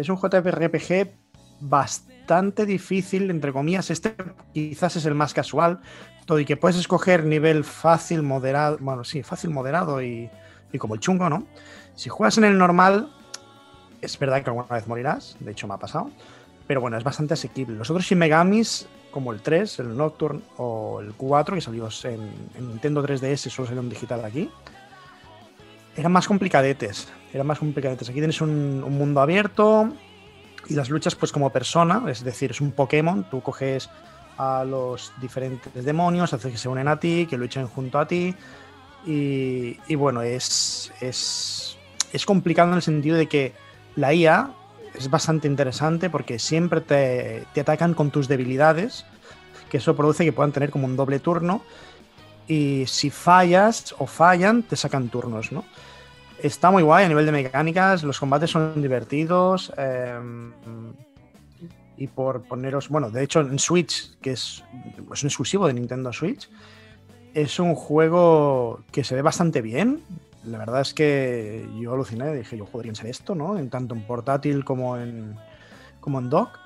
[0.00, 1.10] es un JRPG
[1.60, 3.90] bastante difícil, entre comillas.
[3.90, 4.14] Este
[4.54, 5.80] quizás es el más casual,
[6.24, 10.30] todo y que puedes escoger nivel fácil, moderado, bueno, sí, fácil, moderado y,
[10.72, 11.46] y como el chungo, ¿no?
[11.94, 13.12] Si juegas en el normal,
[14.00, 16.10] es verdad que alguna vez morirás, de hecho me ha pasado,
[16.66, 17.76] pero bueno, es bastante asequible.
[17.76, 22.32] Los otros Shin Megamis, como el 3, el Nocturne o el 4, que salió en,
[22.54, 24.50] en Nintendo 3DS, solo salió en digital aquí,
[25.96, 27.08] eran más complicadetes.
[27.32, 28.08] Eran más complicadetes.
[28.08, 29.92] Aquí tienes un, un mundo abierto
[30.68, 33.24] y las luchas, pues como persona, es decir, es un Pokémon.
[33.30, 33.88] Tú coges
[34.36, 38.34] a los diferentes demonios, haces que se unen a ti, que luchen junto a ti.
[39.06, 41.76] Y, y bueno, es, es,
[42.12, 43.52] es complicado en el sentido de que
[43.96, 44.50] la IA
[44.94, 49.04] es bastante interesante porque siempre te, te atacan con tus debilidades,
[49.70, 51.62] que eso produce que puedan tener como un doble turno
[52.48, 55.64] y si fallas o fallan, te sacan turnos, ¿no?
[56.42, 59.72] Está muy guay a nivel de mecánicas, los combates son divertidos.
[59.76, 60.18] eh,
[62.00, 64.64] y por poneros, bueno, de hecho en Switch, que es,
[65.12, 66.48] es un exclusivo de Nintendo Switch,
[67.34, 70.00] es un juego que se ve bastante bien.
[70.46, 73.58] La verdad es que yo aluciné, dije, yo podría ser esto, ¿no?
[73.58, 75.36] En tanto en portátil como en,
[76.00, 76.58] como en dock.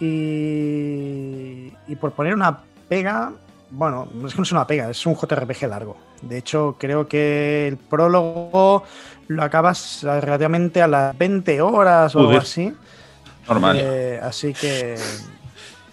[0.00, 2.58] Y, y por poner una
[2.88, 3.32] pega,
[3.70, 5.96] bueno, no es que no es una pega, es un JRPG largo.
[6.22, 8.84] De hecho, creo que el prólogo
[9.28, 12.72] lo acabas relativamente a las 20 horas o algo así.
[13.48, 13.78] Normal.
[13.80, 14.96] Eh, así que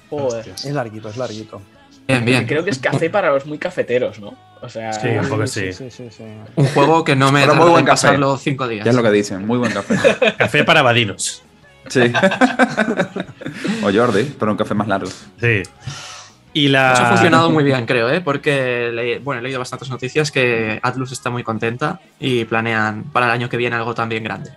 [0.10, 0.50] Joder.
[0.50, 1.62] Es larguito, es larguito.
[2.08, 2.46] Bien, bien.
[2.46, 4.36] Creo que es café para los muy cafeteros, ¿no?
[4.62, 5.72] O sea, Sí, un poco sí.
[5.72, 6.24] Sí, sí, sí.
[6.56, 8.08] Un juego que no me Pero muy buen en café.
[8.08, 8.84] pasarlo cinco días.
[8.84, 9.96] Ya es lo que dicen, muy buen café.
[10.38, 11.44] Café para vadinos.
[11.88, 12.02] Sí.
[13.84, 15.10] o Jordi, pero un café más largo.
[15.40, 15.64] Sí.
[16.54, 16.94] Y la.
[16.94, 18.20] Eso ha funcionado muy bien, creo, ¿eh?
[18.22, 23.28] porque le- bueno, he leído bastantes noticias que Atlus está muy contenta y planean para
[23.28, 24.52] el año que viene algo también grande.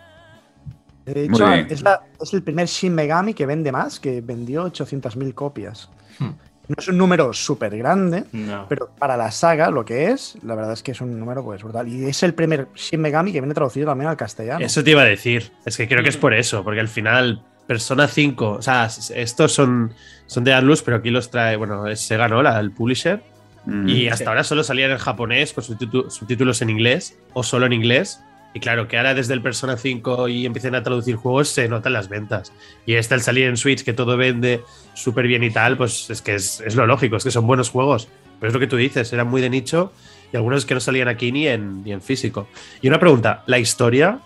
[1.07, 5.35] De hecho, es, la- es el primer Shin Megami que vende más, que vendió 800.000
[5.35, 5.89] copias.
[6.19, 6.31] Hmm.
[6.67, 8.65] No es un número súper grande, No.
[8.71, 11.63] pero para la saga, lo que es, la verdad es que es un número pues
[11.63, 11.87] brutal.
[11.89, 14.65] Y es el primer Shin Megami que viene traducido también al castellano.
[14.65, 15.53] Eso te iba a decir.
[15.67, 19.53] Es que creo que es por eso, porque al final Persona 5, o sea, estos
[19.53, 19.95] son,
[20.27, 22.43] son de Atlus, pero aquí los trae, bueno, ¿no?
[22.43, 23.23] La- el publisher.
[23.67, 23.89] Mm.
[23.89, 24.29] Y hasta Sí.
[24.29, 28.21] ahora solo salían en japonés con subtítulos en inglés o solo en inglés.
[28.53, 31.93] Y claro, que ahora desde el Persona 5 y empiecen a traducir juegos se notan
[31.95, 32.53] las ventas.
[32.87, 34.61] Y este al salir en Switch, que todo vende
[34.95, 37.71] súper bien y tal, pues es que es, es lo lógico, es que son buenos
[37.71, 38.07] juegos.
[38.39, 39.93] Pero es lo que tú dices, eran muy de nicho
[40.33, 42.47] y algunos que no salían aquí ni en, ni en físico.
[42.83, 44.19] Y una pregunta, la historia,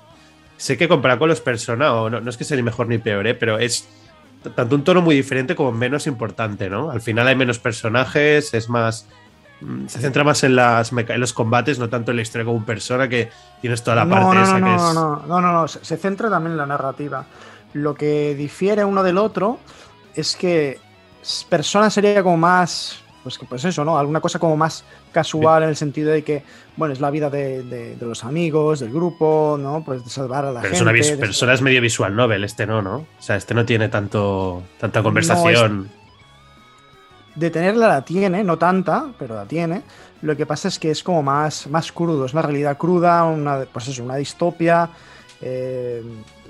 [0.59, 2.99] sé que comparado con los Persona, o no, no es que sea ni mejor ni
[2.99, 3.35] peor, ¿eh?
[3.35, 3.89] pero es
[4.55, 6.91] tanto un tono muy diferente como menos importante, ¿no?
[6.91, 9.07] Al final hay menos personajes, es más...
[9.61, 12.57] mm, Se centra más en, las, en los combates, no tanto en la historia como
[12.59, 13.31] un persona, que
[13.61, 14.95] tienes toda la no, parte no, esa no, que no, es...
[14.95, 17.25] no, no, no, no, se centra también en la narrativa.
[17.73, 19.59] Lo que difiere uno del otro
[20.15, 20.79] es que
[21.49, 23.99] Persona sería como más, pues, que- pues eso, ¿no?
[23.99, 26.43] Alguna cosa como más casual en el sentido de que,
[26.77, 29.83] bueno, es la vida de, de- de los amigos, del grupo, ¿no?
[29.85, 30.83] Pues de salvar a la Pero es gente.
[30.83, 32.97] una vis- de- persona es medio visual novel, este no, ¿no?
[32.97, 35.91] O sea, este no tiene tanto tanta conversación.
[37.35, 39.83] de tenerla la tiene, no tanta, pero la tiene.
[40.23, 43.61] Lo que pasa es que es como más, más crudo, es una realidad cruda, una,
[43.73, 44.89] pues eso, una distopia.
[45.41, 46.03] Eh,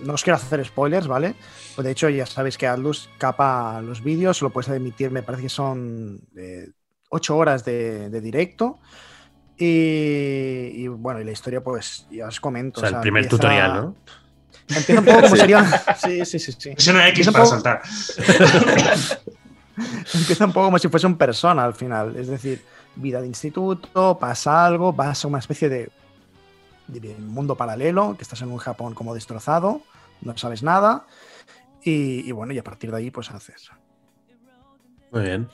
[0.03, 1.35] no os quiero hacer spoilers, ¿vale?
[1.75, 5.45] Pues de hecho, ya sabéis que Atlus capa los vídeos, lo puedes emitir, me parece
[5.45, 6.69] que son eh,
[7.11, 8.79] 8 horas de, de directo.
[9.57, 9.65] Y,
[10.85, 12.79] y, bueno, y la historia, pues ya os comento.
[12.79, 13.97] o sea, el sea, primer empieza- tutorial, ¿no?
[14.69, 15.41] Empieza un poco como Sí.
[15.41, 15.65] sería.
[15.97, 16.53] Sí, sí, sí.
[16.53, 16.71] sí.
[16.75, 17.83] Presiona X Empieza un para poco- saltar.
[20.15, 22.17] Empieza un poco como si fuese un persona al final.
[22.17, 22.63] Es decir,
[22.97, 25.91] vida de instituto, pasa algo, vas a una especie de,
[26.89, 29.83] de mundo paralelo, que estás en un Japón como destrozado,
[30.23, 31.07] no sabes nada.
[31.83, 33.71] Y, y bueno, y a partir de ahí, pues haces.
[35.11, 35.49] Muy bien.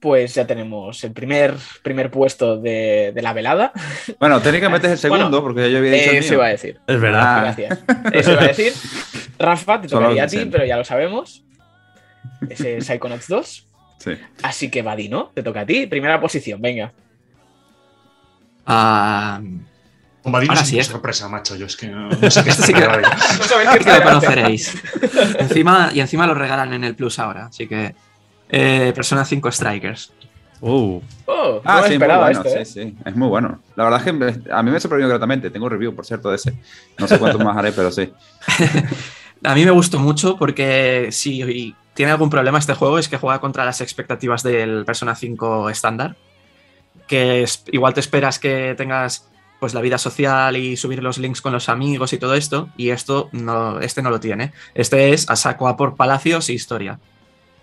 [0.00, 3.72] Pues ya tenemos el primer, primer puesto de, de la velada.
[4.20, 6.50] Bueno, técnicamente es el Bueno, segundo, porque ya yo había dicho el Eso iba a
[6.50, 6.80] decir.
[6.86, 7.42] Es verdad.
[7.42, 7.84] Gracias.
[8.12, 8.72] Eso iba a decir.
[9.38, 11.44] Rafa, te Solo tocaría a ti, pero ya lo sabemos.
[12.48, 13.66] Ese es Psychonauts 2.
[13.98, 14.10] Sí.
[14.42, 15.32] Así que Vadi, ¿no?
[15.34, 15.86] Te toca a ti.
[15.86, 16.92] Primera posición, venga.
[18.66, 19.40] Ah,
[20.24, 20.84] Bombadino Ahora es sí, una ¿eh?
[20.84, 21.56] sorpresa, macho.
[21.56, 22.80] Yo es que no, no sé qué Este sí que-.
[22.80, 22.96] No
[23.98, 24.74] lo conoceréis.
[25.38, 27.94] encima, y encima lo regalan en el Plus ahora, así que.
[28.48, 30.12] eh, Persona 5 Strikers.
[30.60, 32.64] Uh, Oh, Ah, no sí, muy esperaba bueno, ¿eh?
[32.64, 33.60] sí, sí, es muy bueno.
[33.76, 34.04] La verdad es
[34.44, 35.50] que a mí me sorprendió gratamente.
[35.50, 36.52] Tengo review, por cierto, de ese.
[36.98, 38.12] No sé cuánto más haré, pero sí.
[39.44, 43.40] A mí me gustó mucho porque si tiene algún problema este juego es que juega
[43.40, 46.16] contra las expectativas del Persona 5 estándar.
[47.06, 49.28] Que es- igual te esperas que tengas
[49.60, 52.90] pues la vida social y subir los links con los amigos y todo esto, y
[52.90, 54.52] esto no, este no lo tiene.
[54.74, 57.00] Este es a saco a por palacios y historia.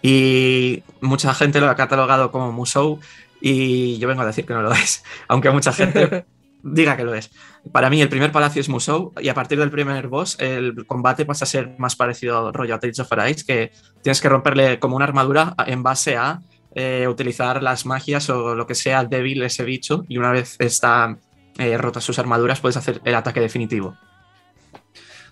[0.01, 2.99] Y mucha gente lo ha catalogado como Musou,
[3.41, 6.25] y yo vengo a decir que no lo es, aunque mucha gente
[6.63, 7.31] diga que lo es.
[7.71, 11.25] Para mí el primer palacio es Musou y a partir del primer boss el combate
[11.25, 13.71] pasa a ser más parecido rollo a Tales of Arise, que
[14.01, 16.41] tienes que romperle como una armadura en base a
[16.73, 21.17] eh, utilizar las magias o lo que sea débil ese bicho y una vez está
[21.57, 23.95] eh, rotas sus armaduras puedes hacer el ataque definitivo.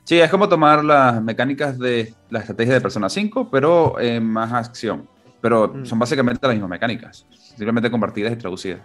[0.05, 4.51] Sí, es como tomar las mecánicas de la estrategia de Persona 5, pero en más
[4.51, 5.07] acción.
[5.41, 5.86] Pero Mm.
[5.86, 8.82] son básicamente las mismas mecánicas, simplemente convertidas y traducidas.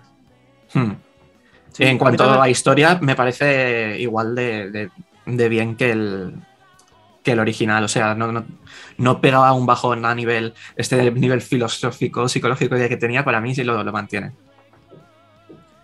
[0.74, 0.92] Hmm.
[1.72, 4.90] Sí, en cuanto a historia, me parece igual de, de-
[5.26, 6.34] de bien que el,
[7.22, 7.84] que el original.
[7.84, 8.44] O sea, no, no,
[8.96, 13.62] no pegaba un bajón a nivel, este nivel filosófico, psicológico que tenía, para mí sí
[13.64, 14.32] lo, lo mantiene.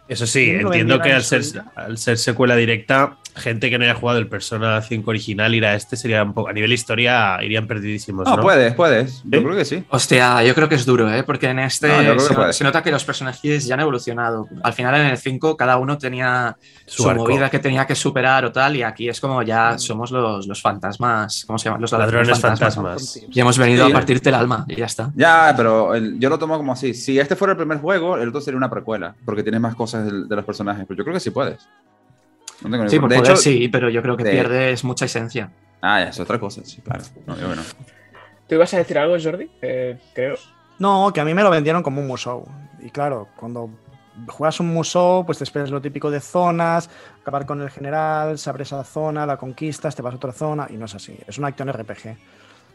[0.06, 1.42] Eso sí, ¿Quién lo entiendo que al ser,
[1.76, 5.74] al ser secuela directa, gente que no haya jugado el Persona 5 original ir a
[5.74, 6.50] este sería un poco.
[6.50, 8.42] A nivel historia irían perdidísimos, No, ¿no?
[8.42, 9.22] puedes, puedes.
[9.24, 9.82] Yo creo que sí.
[9.88, 11.22] Hostia, yo creo que es duro, ¿eh?
[11.24, 14.46] Porque en este No, se, nota que los personajes ya han evolucionado.
[14.62, 18.52] Al final en el 5 cada uno tenía Su movida que tenía que superar o
[18.52, 21.80] tal, y aquí es como ya somos los, los fantasmas, ¿cómo se llaman?
[21.80, 22.74] Los Ladrones fantasmas.
[22.74, 23.20] fantasmas.
[23.30, 23.90] Y hemos venido Sí.
[23.90, 25.10] a partirte el alma y ya está.
[25.16, 26.92] Ya, pero el- yo lo tomo como así.
[26.94, 29.93] Si este fuera el primer juego, el otro sería una precuela, porque tienes más cosas
[30.02, 30.84] de, los personajes.
[30.86, 31.68] Pero yo creo que sí puedes.
[32.62, 35.04] No tengo Sí, por de poder hecho, sí, pero yo creo que de- pierdes mucha
[35.04, 35.50] esencia.
[35.82, 37.02] Ah, ya, es otra cosa, sí, claro.
[37.26, 37.62] No, yo que no.
[38.48, 39.50] ¿Tú ibas a decir algo, Jordi?
[39.60, 40.36] Eh, creo.
[40.78, 42.46] No, que a mí me lo vendieron como un Musou.
[42.80, 43.70] Y claro, cuando
[44.28, 46.88] juegas un Musou, pues te esperas lo típico de zonas,
[47.20, 50.66] acabar con el general, se abre esa zona, la conquistas, te vas a otra zona,
[50.70, 51.18] y no es así.
[51.26, 52.06] Es una acción RPG.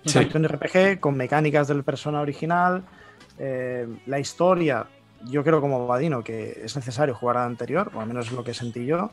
[0.05, 0.17] Es Sí.
[0.17, 2.83] una acción RPG con mecánicas del persona original.
[3.41, 4.85] eh, la historia,
[5.25, 8.31] yo creo como Badino que es necesario jugar a la anterior, o al menos es
[8.31, 9.11] lo que sentí yo.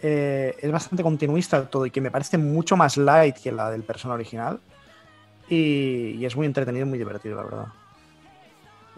[0.00, 3.82] Eh, es bastante continuista todo y que me parece mucho más light que la del
[3.82, 4.60] persona original.
[5.48, 7.66] Y, y es muy entretenido y muy divertido, la verdad.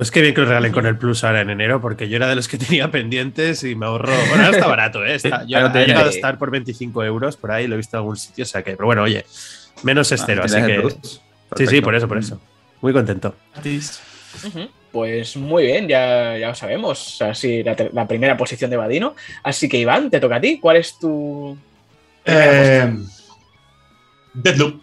[0.01, 2.27] Pues qué bien que lo regalen con el Plus ahora en enero, porque yo era
[2.27, 4.15] de los que tenía pendientes y me ahorro.
[4.29, 5.15] Bueno, ahora está barato, ¿eh?
[5.15, 7.77] Está, yo Ahora te he llegado a estar por 25 euros por ahí, lo he
[7.77, 8.73] visto en algún sitio, o sea que.
[8.77, 9.27] Pero bueno, oye,
[9.83, 11.09] menos es Ah, cero, así ¿tienes el que.
[11.57, 12.41] Sí, sí, por eso, por eso.
[12.81, 13.37] Muy contento.
[14.43, 14.69] Ujú.
[14.93, 17.21] Pues muy bien, ya, ya lo sabemos.
[17.23, 19.15] Así la, primera posición de Badino.
[19.43, 20.59] Así que Iván, te toca a ti.
[20.61, 21.57] ¿Cuál es tu.
[22.25, 22.93] Eh,
[24.35, 24.81] Deadloop.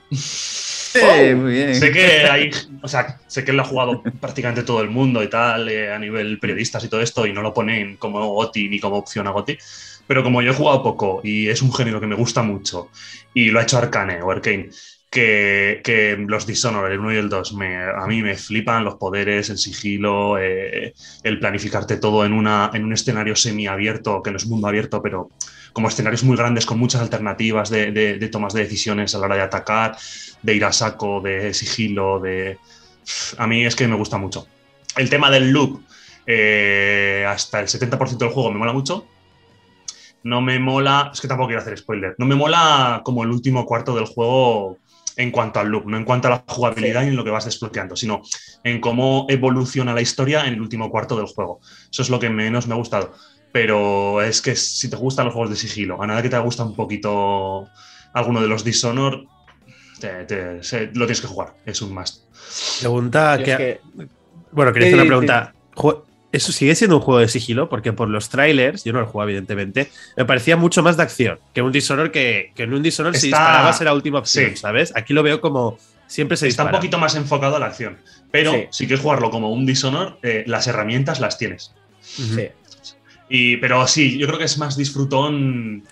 [1.35, 1.75] Muy bien.
[1.75, 2.49] Sé que hay,
[2.81, 5.99] o sea, sé que lo ha jugado prácticamente todo el mundo y tal, eh, a
[5.99, 9.31] nivel periodistas y todo esto, y no lo ponen como GOTI ni como opción a
[9.31, 9.57] GOTI.
[10.07, 12.89] Pero como yo he jugado poco y es un género que me gusta mucho,
[13.33, 14.69] y lo ha hecho Arcane o Arcane,
[15.09, 19.49] que, los Dishonored, el 1 y el 2, me, a mí me flipan los poderes,
[19.49, 20.93] el sigilo, eh,
[21.23, 25.29] el planificarte todo en, una, en un escenario semiabierto, que no es mundo abierto, pero
[25.73, 29.25] como escenarios muy grandes con muchas alternativas de, de- de tomas de decisiones a la
[29.25, 29.97] hora de atacar,
[30.41, 32.57] de ir a saco, de sigilo, de...
[33.37, 34.47] A mí es que me gusta mucho.
[34.95, 35.81] El tema del loop,
[36.25, 39.05] eh, hasta el 70% del juego me mola mucho.
[40.23, 43.65] No me mola, es que tampoco quiero hacer spoiler, no me mola como el último
[43.65, 44.77] cuarto del juego
[45.17, 47.45] en cuanto al loop, no en cuanto a la jugabilidad y en lo que vas
[47.45, 48.21] desbloqueando, sino
[48.63, 51.59] en cómo evoluciona la historia en el último cuarto del juego.
[51.91, 53.13] Eso es lo que menos me ha gustado.
[53.51, 56.63] Pero es que si te gustan los juegos de sigilo, a nada que te gusta
[56.63, 57.67] un poquito
[58.13, 59.23] alguno de los Dishonor,
[59.99, 62.23] te- te- se- lo tienes que jugar, es un must.
[62.81, 63.51] Pregunta que.
[63.51, 63.81] es que-
[64.51, 65.07] Bueno, quería Sí, hacer una sí.
[65.07, 65.53] pregunta.
[66.37, 67.67] ¿Eso sigue siendo un juego de sigilo?
[67.67, 71.03] Porque por los trailers, yo no lo he jugado, evidentemente, me parecía mucho más de
[71.03, 74.51] acción que un Dishonored que, que en un Dishonored si disparabas era la última opción,
[74.51, 74.57] Sí.
[74.57, 74.93] ¿sabes?
[74.95, 76.77] Aquí lo veo como siempre se Está dispara.
[76.77, 77.97] un poquito más enfocado a la acción.
[78.31, 78.67] Pero Sí.
[78.71, 81.73] si quieres jugarlo como un Dishonor, eh, las herramientas las tienes.
[82.01, 82.49] Sí.
[83.29, 85.83] Y, pero sí, yo creo que es más disfrutón.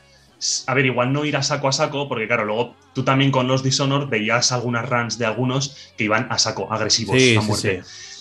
[0.67, 3.47] A ver, igual no ir a saco a saco, porque claro, luego tú también con
[3.47, 7.47] los Dishonor veías algunas runs de algunos que iban a saco, agresivos, Sí, a sí,
[7.47, 7.81] muerte.
[7.83, 7.89] sí.
[7.89, 8.14] O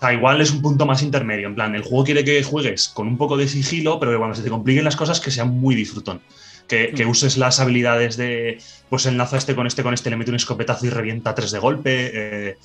[0.00, 1.48] sea, igual es un punto más intermedio.
[1.48, 4.34] En plan, el juego quiere que juegues con un poco de sigilo, pero que cuando
[4.36, 6.20] se te compliquen las cosas, que sea muy disfrutón.
[6.68, 7.10] Que, que Mm.
[7.10, 10.86] uses las habilidades de, pues enlazo este con este, con este, le meto un escopetazo
[10.86, 12.56] y revienta tres de golpe, eh,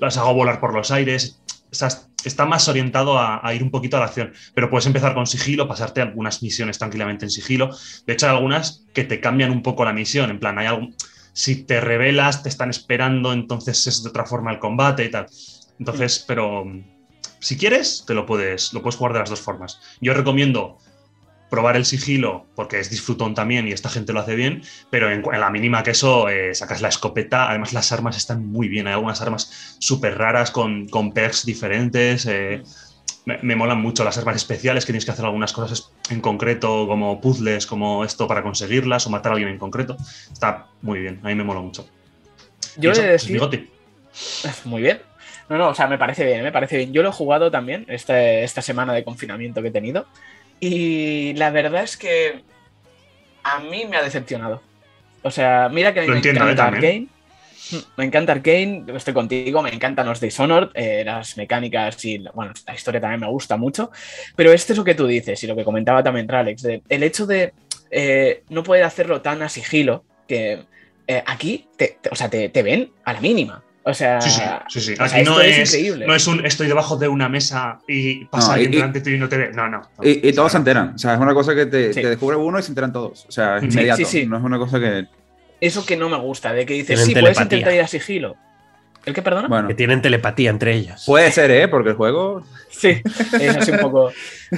[0.00, 1.38] las hago volar por los aires.
[2.24, 5.68] está más orientado a, ir un poquito a la acción, pero puedes empezar con sigilo,
[5.68, 7.70] pasarte algunas misiones tranquilamente en sigilo.
[8.06, 10.94] De hecho, hay algunas que te cambian un poco la misión, en plan, hay algún,
[11.32, 15.26] si te revelas, te están esperando, entonces es de otra forma el combate y tal.
[15.78, 16.64] Entonces, pero
[17.40, 19.80] si quieres, te lo puedes, lo puedes jugar de las dos formas.
[20.00, 20.78] Yo recomiendo
[21.50, 25.22] probar el sigilo porque es disfrutón también y esta gente lo hace bien, pero en,
[25.22, 28.94] la mínima que eso eh, sacas la escopeta, además las armas están muy bien, hay
[28.94, 32.62] algunas armas súper raras con, con perks diferentes, eh,
[33.24, 37.20] me, molan mucho las armas especiales que tienes que hacer algunas cosas en concreto como
[37.20, 39.96] puzzles, como esto para conseguirlas o matar a alguien en concreto,
[40.32, 41.86] está muy bien, a mí me mola mucho.
[42.76, 43.38] Yo he de decir...
[44.64, 45.00] Muy bien.
[45.48, 46.92] No, no, o sea, me parece bien, me parece bien.
[46.92, 50.06] Yo lo he jugado también este, esta semana de confinamiento que he tenido.
[50.60, 52.42] Y la verdad es que
[53.42, 54.62] a mí me ha decepcionado.
[55.22, 57.08] O sea, mira que me encanta Arkane.
[57.96, 62.74] Me encanta Arkane, estoy contigo, me encantan los Dishonored, eh, las mecánicas y bueno, la
[62.74, 63.90] historia también me gusta mucho.
[64.36, 67.02] Pero este es lo que tú dices y lo que comentaba también Ralex, de, el
[67.02, 67.54] hecho de
[67.90, 70.64] eh, no poder hacerlo tan a sigilo, que
[71.06, 71.68] eh, aquí
[72.10, 73.62] o sea, te, ven a la mínima.
[73.86, 74.30] O sea, sí,
[74.80, 75.76] sí, Aquí no, es,
[76.06, 79.28] no es un estoy debajo de una mesa y pasa alguien delante tuyo y no
[79.28, 79.50] te ve.
[79.52, 79.82] No, no.
[80.02, 80.94] y, todos se enteran.
[80.94, 83.26] O sea, es una cosa que te, descubre uno y se enteran todos.
[83.28, 84.02] O sea, es inmediato.
[84.26, 85.06] No es una cosa que.
[85.60, 88.36] Eso que no me gusta, de que dices, sí, puedes intentar ir a sigilo.
[89.04, 89.48] ¿El que perdona?
[89.48, 91.04] Bueno, que tienen telepatía entre ellas.
[91.04, 91.68] Puede ser, ¿eh?
[91.68, 92.42] Porque el juego.
[92.70, 93.02] Sí,
[93.38, 94.12] es así un poco.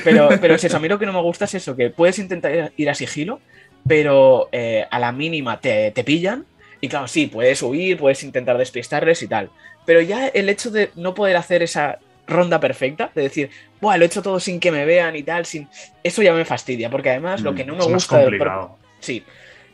[0.04, 0.76] Pero, pero es eso.
[0.76, 3.40] A mí lo que no me gusta es eso, que puedes intentar ir a sigilo,
[3.88, 6.44] pero eh, a la mínima te, te pillan
[6.80, 9.50] y claro, sí, puedes huir, puedes intentar despistarles y tal.
[9.84, 13.50] Pero ya el hecho de no poder hacer esa ronda perfecta, de decir,
[13.80, 15.68] Buah, lo he hecho todo sin que me vean y tal, sin...
[16.02, 18.40] eso ya me fastidia, porque además lo que no me gusta del
[19.00, 19.24] Sí.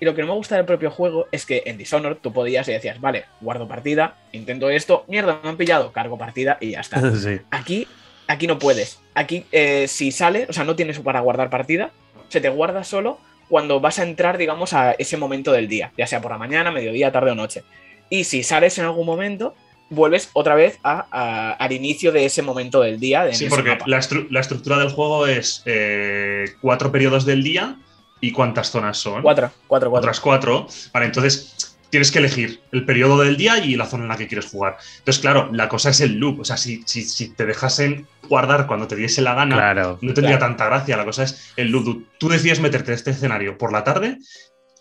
[0.00, 2.66] Y lo que no me gusta del propio juego es que en Dishonored tú podías
[2.66, 6.80] y decías, vale, guardo partida, intento esto, mierda, me han pillado, cargo partida y ya
[6.80, 7.00] está.
[7.50, 7.86] Aquí,
[8.26, 9.00] aquí no puedes.
[9.14, 11.92] Aquí, eh, si sale, o sea, no tienes para guardar partida,
[12.28, 13.20] se te guarda solo
[13.52, 16.70] cuando vas a entrar, digamos, a ese momento del día, ya sea por la mañana,
[16.70, 17.64] mediodía, tarde o noche.
[18.08, 19.54] Y si sales en algún momento,
[19.90, 23.30] vuelves otra vez al inicio de ese momento del día.
[23.34, 27.76] sí, porque la, estructura del juego es eh, cuatro periodos del día
[28.22, 29.20] y cuántas zonas son.
[29.20, 30.08] Cuatro, cuatro, cuatro.
[30.08, 30.66] Otras cuatro.
[30.94, 34.26] Vale, entonces tienes que elegir el periodo del día y la zona en la que
[34.26, 34.78] quieres jugar.
[35.00, 36.40] Entonces, claro, la cosa es el loop.
[36.40, 40.64] O sea, si, si, te dejasen guardar cuando te diese la gana, no tendría tanta
[40.64, 40.96] gracia.
[40.96, 42.06] La cosa es el loop.
[42.16, 44.16] Tú decides meterte en este escenario por la tarde,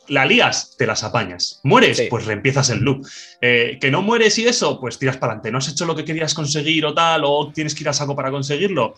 [0.07, 1.59] la lías, te las apañas.
[1.65, 3.05] Mueres, pues reempiezas el loop.
[3.41, 5.51] Eh, que no mueres y eso, pues tiras para adelante.
[5.51, 8.15] No has hecho lo que querías conseguir o tal, o tienes que ir a saco
[8.15, 8.95] para conseguirlo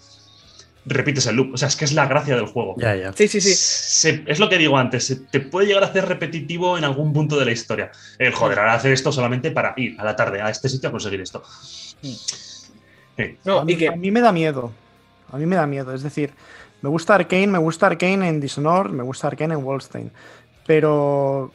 [0.86, 1.53] repites el loop.
[1.53, 2.75] O sea, es que es la gracia del juego.
[2.77, 3.13] Ya, ya.
[3.13, 4.23] Sí, sí, sí.
[4.25, 7.45] es lo que digo antes, te puede llegar a hacer repetitivo en algún punto de
[7.45, 7.91] la historia.
[8.19, 10.91] El joder, ahora hacer esto solamente para ir a la tarde a este sitio a
[10.91, 11.43] conseguir esto.
[13.45, 14.71] No, a, mí, a mí me da miedo.
[15.31, 15.93] A mí me da miedo.
[15.93, 16.31] Es decir,
[16.81, 20.11] me gusta Arkane, me gusta Arkane en Dishonored, me gusta Arkane en Wallstein.
[20.65, 21.51] Pero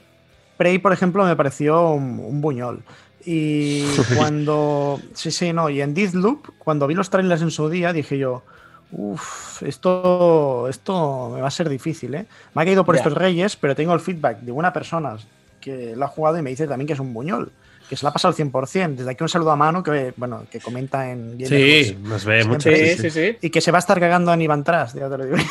[0.56, 2.82] Prey, por ejemplo, me pareció un, buñol.
[3.24, 3.84] Y
[4.16, 5.00] cuando.
[5.14, 5.68] Sí, sí, no.
[5.68, 8.42] Y en Deathloop, cuando vi los trailers en su día, dije yo
[8.90, 12.24] Uf, esto, esto me va a ser difícil, ¿eh?
[12.54, 15.16] Me ha caído por estos reyes, pero tengo el feedback de una persona
[15.60, 17.52] que lo ha jugado y me dice también que es un buñol,
[17.88, 18.96] que se la ha pasado al 100%.
[18.96, 22.70] Desde aquí un saludo a mano que, bueno, que comenta en Sí, nos ve mucho.
[22.70, 25.18] Sí, sí, sí, Y que se va a estar cagando en Iván Tras, ya te
[25.18, 25.36] lo digo.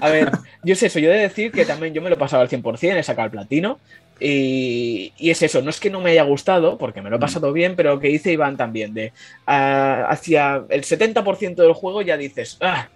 [0.00, 2.18] a ver, yo sé eso, yo he de decir que también yo me lo he
[2.18, 3.78] pasado al 100%, he sacado el platino,
[4.18, 7.22] y, es eso, no es que no me haya gustado, porque me lo he mm.
[7.22, 9.12] pasado bien, pero lo que dice Iván también, de
[9.46, 12.88] ah, hacia el 70% del juego ya dices, ah,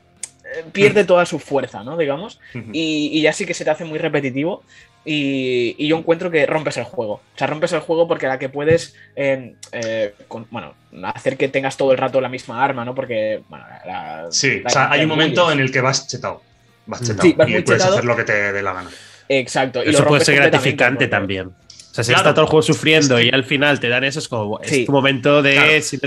[0.45, 1.97] eh, pierde toda su fuerza, ¿no?
[1.97, 2.41] Digamos,
[2.73, 4.63] y, ya sí que se te hace muy repetitivo.
[5.03, 7.15] Y, yo encuentro que rompes el juego.
[7.15, 9.55] O sea, rompes el juego porque la que puedes, eh,
[10.51, 12.95] bueno, hacer que tengas todo el rato la misma arma, ¿no?
[12.95, 13.65] Porque, bueno,
[14.31, 16.43] sí, o sea, hay un momento en el que vas chetado.
[16.87, 18.91] Vas chetado y puedes hacer lo que te dé la gana.
[19.31, 19.83] Exacto.
[19.85, 21.47] Y eso puede ser gratificante también.
[21.47, 24.29] O sea, si está todo el juego sufriendo y al final te dan eso, es
[24.29, 25.99] como es tu momento de sí,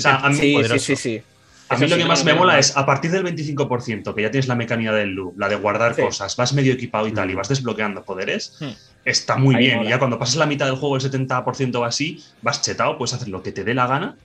[0.80, 1.22] sí, sí,
[1.70, 4.48] A mí lo que más me mola es a partir del 25%, que ya tienes
[4.48, 7.38] la mecánica del loop, la de guardar cosas, vas medio equipado y tal, y mm.
[7.38, 8.70] vas desbloqueando poderes, hmm.
[9.06, 9.84] está muy bien.
[9.84, 13.14] Y ya cuando pasas la mitad del juego, el 70% o así, vas chetado, puedes
[13.14, 14.18] hacer lo que te dé la gana.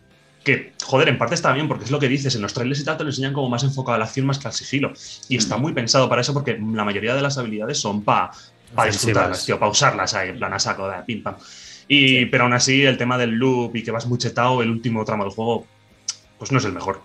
[0.45, 2.85] Que, joder, en parte está bien, porque es lo que dices, en los trailers y
[2.85, 4.93] tal te lo enseñan como más enfocado a la acción más que al sigilo.
[5.29, 5.61] Y está hmm.
[5.61, 8.31] muy pensado para eso, porque la mayoría de las habilidades son para
[8.75, 11.37] para disfrutarlas, tío, para usarlas ahí, en plan a saco, de pim pam.
[11.89, 15.05] Y, Pero aún así, el tema del loop y que vas muy chetado, el último
[15.05, 15.67] tramo del juego,
[16.39, 17.01] pues no es el mejor.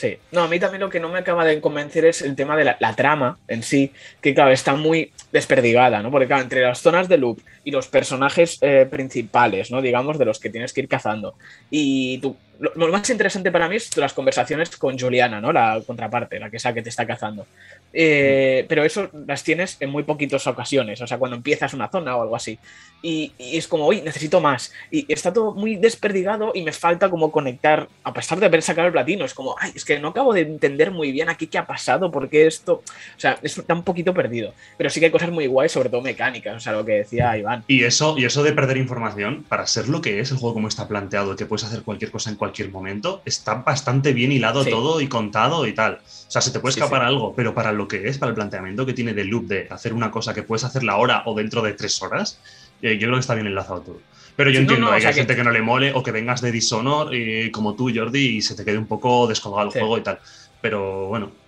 [0.00, 2.56] Sí, no, a mí también lo que no me acaba de convencer es el tema
[2.56, 3.92] de la, trama en sí,
[4.22, 6.10] que claro, está muy desperdigada, ¿no?
[6.10, 9.82] Porque claro, entre las zonas de loop y los personajes eh, principales, ¿no?
[9.82, 11.34] Digamos, de los que tienes que ir cazando,
[11.70, 15.52] y tú lo, lo más interesante para mí es las conversaciones con Juliana, ¿no?
[15.52, 17.46] La contraparte, la que es la que te está cazando.
[17.92, 22.16] Eh, pero eso las tienes en muy poquitas ocasiones, o sea, cuando empiezas una zona
[22.16, 22.58] o algo así.
[23.02, 24.72] Y, y es como, uy, necesito más.
[24.90, 28.88] Y está todo muy desperdigado y me falta como conectar, a pesar de haber sacado
[28.88, 31.56] el platino, es como, ay, es que no acabo de entender muy bien aquí qué
[31.56, 32.74] ha pasado, por qué esto.
[32.74, 34.52] O sea, está un poquito perdido.
[34.76, 37.38] Pero sí que hay cosas muy guays, sobre todo mecánicas, o sea, lo que decía
[37.38, 37.64] Iván.
[37.68, 40.68] Y eso, y eso de perder información, para ser lo que es el juego como
[40.68, 44.70] está planteado, que puedes hacer cualquier cosa en cualquier momento, está bastante bien hilado Sí.
[44.70, 45.94] todo y contado y tal.
[45.94, 48.34] O sea, se te puede Sí, escapar algo, pero para lo que es, para el
[48.34, 51.62] planteamiento que tiene de loop de hacer una cosa que puedes hacerla ahora o dentro
[51.62, 52.40] de tres horas,
[52.82, 54.02] eh, yo creo que está bien enlazado todo.
[54.36, 56.12] Pero yo Sí, entiendo no, hay sea gente que- que no le mole o que
[56.12, 59.72] vengas de Dishonor eh, como tú, Jordi, y se te quede un poco descolgado el
[59.72, 59.78] Sí.
[59.78, 60.18] juego y tal.
[60.60, 61.39] Pero bueno,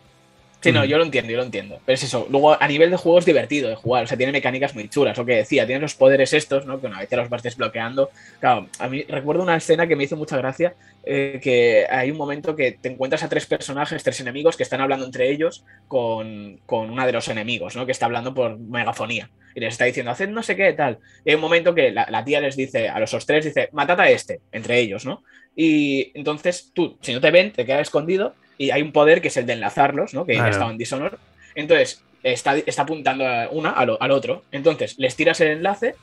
[0.62, 0.88] Sí, no, Ujú.
[0.88, 1.80] yo lo entiendo, yo lo entiendo.
[1.84, 2.26] Pero es eso.
[2.30, 4.04] Luego, a nivel de juego es divertido de jugar.
[4.04, 5.18] O sea, tiene mecánicas muy chulas.
[5.18, 6.80] Lo que decía, tienes los poderes estos, ¿no?
[6.80, 8.10] Que una vez te los vas desbloqueando.
[8.38, 10.76] Claro, a mí recuerdo una escena que me hizo mucha gracia.
[11.04, 14.80] eh, que hay un momento que te encuentras a tres personajes, tres enemigos, que están
[14.80, 17.84] hablando entre ellos con, con una de los enemigos, ¿no?
[17.86, 19.28] Que está hablando por megafonía.
[19.54, 20.98] Y les está diciendo, haced no sé qué, tal.
[21.24, 24.00] Y hay un momento que la, la tía les dice, a los tres, dice, matad
[24.00, 25.24] a este, entre ellos, ¿no?
[25.56, 29.28] Y entonces tú, si no te ven, te quedas escondido y hay un poder que
[29.28, 30.24] es el de enlazarlos, ¿no?
[30.24, 30.50] Que Claro.
[30.50, 31.18] estaba en Dishonor.
[31.54, 34.44] Entonces, está, está apuntando a una al, al otro.
[34.52, 35.94] Entonces, les tiras el enlace.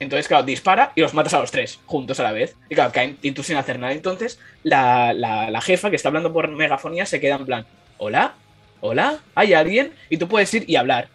[0.00, 2.56] Entonces, claro, dispara y los matas a los tres juntos a la vez.
[2.68, 3.92] Y claro, caen y tú sin hacer nada.
[3.92, 7.66] Entonces, la, la- la jefa que está hablando por megafonía se queda en plan:
[7.98, 8.34] Hola,
[8.80, 9.92] hola, ¿hay alguien?
[10.10, 11.08] Y tú puedes ir y hablar.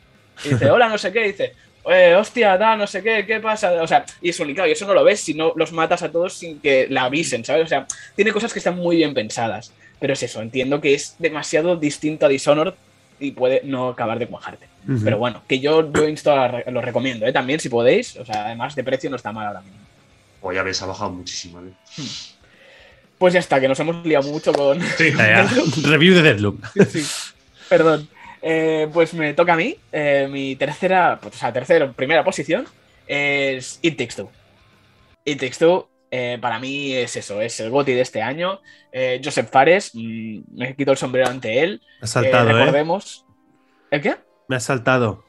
[0.43, 1.21] Y dice: Hola, no sé qué.
[1.25, 1.53] Y dice:
[1.89, 3.71] "Eh, hostia, da, no sé qué, ¿qué pasa?
[3.81, 6.01] O sea, y eso, y claro, y eso no lo ves si no los matas
[6.03, 7.65] a todos sin que la avisen, ¿sabes?
[7.65, 7.85] O sea,
[8.15, 9.71] tiene cosas que están muy bien pensadas.
[9.99, 12.73] Pero es eso, entiendo que es demasiado distinto a Dishonored
[13.19, 14.67] y puede no acabar de cuajarte.
[15.03, 17.31] Pero bueno, que yo, yo insto a- lo recomiendo, ¿eh?
[17.31, 18.17] También si podéis.
[18.17, 19.77] O sea, además de precio no está mal ahora mismo.
[20.41, 21.61] o ya ves, ha bajado muchísimo.
[21.61, 21.71] ¿eh?
[23.17, 24.81] Pues ya está, que nos hemos liado mucho con.
[24.81, 25.11] Sí.
[25.17, 25.49] Ya, ya.
[25.89, 26.61] Review de Deadloop.
[26.89, 27.05] sí,
[27.69, 28.09] perdón.
[28.41, 29.77] Eh, pues me toca a mí.
[29.93, 32.65] Eh, mi tercera, pues, o sea, tercera, primera posición
[33.07, 34.29] es It Takes Two.
[35.23, 38.61] It Takes Two, eh, para mí es eso, es el GOTY de este año.
[38.91, 41.81] Eh, Joseph Fares, mm, me quito el sombrero ante él.
[41.99, 42.55] Me ha saltado, Eh, ¿eh?
[42.55, 43.25] recordemos.
[43.89, 44.15] ¿El qué?
[44.47, 45.23] Me ha saltado.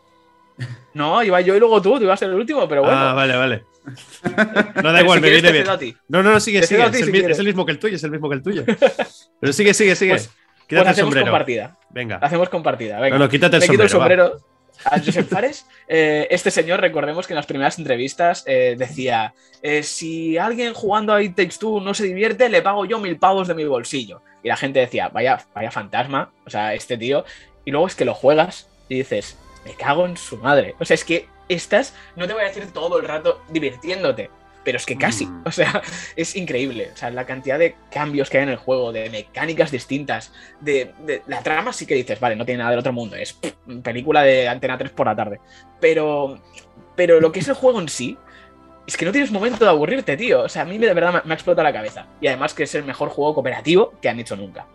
[0.95, 2.97] No, iba yo y luego tú, tú ibas a ser el último, pero bueno.
[2.97, 3.65] Ah, vale, vale.
[4.83, 5.65] No da igual, si me viene bien.
[5.65, 5.97] cedo a ti.
[6.09, 6.83] No, no, no, sigue, sigue.
[6.85, 7.31] Es el, si quieres.
[7.33, 8.65] es el mismo que el tuyo, es el mismo que el tuyo.
[9.41, 10.13] Pero sigue, sigue, sigue.
[10.13, 10.31] Pues-
[10.67, 11.27] Quítate Pues el hacemos sombrero.
[11.27, 11.79] compartida.
[11.91, 12.17] Venga.
[12.17, 13.01] Hacemos compartida.
[13.01, 13.19] Venga.
[13.19, 14.37] No, no, quítate el Me quito el sombrero.
[14.85, 15.67] A Joseph Fares.
[15.89, 21.13] Eh, este señor, recordemos que en las primeras entrevistas eh, decía: eh, Si alguien jugando
[21.13, 24.23] a It Takes no se divierte, le pago yo mil pavos de mi bolsillo.
[24.43, 27.25] Y la gente decía: Vaya, vaya fantasma, o sea, este tío.
[27.65, 30.75] Y luego es que lo juegas y dices: Me cago en su madre.
[30.79, 34.31] O sea, es que estás, no te voy a decir todo el rato divirtiéndote.
[34.65, 35.43] Pero es que casi, Mm.
[35.47, 35.83] o sea,
[36.17, 36.91] es increíble.
[36.95, 40.93] O sea, la cantidad de cambios que hay en el juego, de mecánicas distintas, de,
[41.07, 43.53] de- la trama sí que dices, vale, no tiene nada del otro mundo, es pff,
[43.83, 45.41] película de Antena 3 por la tarde.
[45.81, 46.39] Pero,
[46.97, 48.17] pero lo que es el juego en sí,
[48.87, 50.43] es que no tienes momento de aburrirte, tío.
[50.43, 52.07] O sea, a mí de verdad me, me ha explotado la cabeza.
[52.21, 54.67] Y además que es el mejor juego cooperativo que han hecho nunca.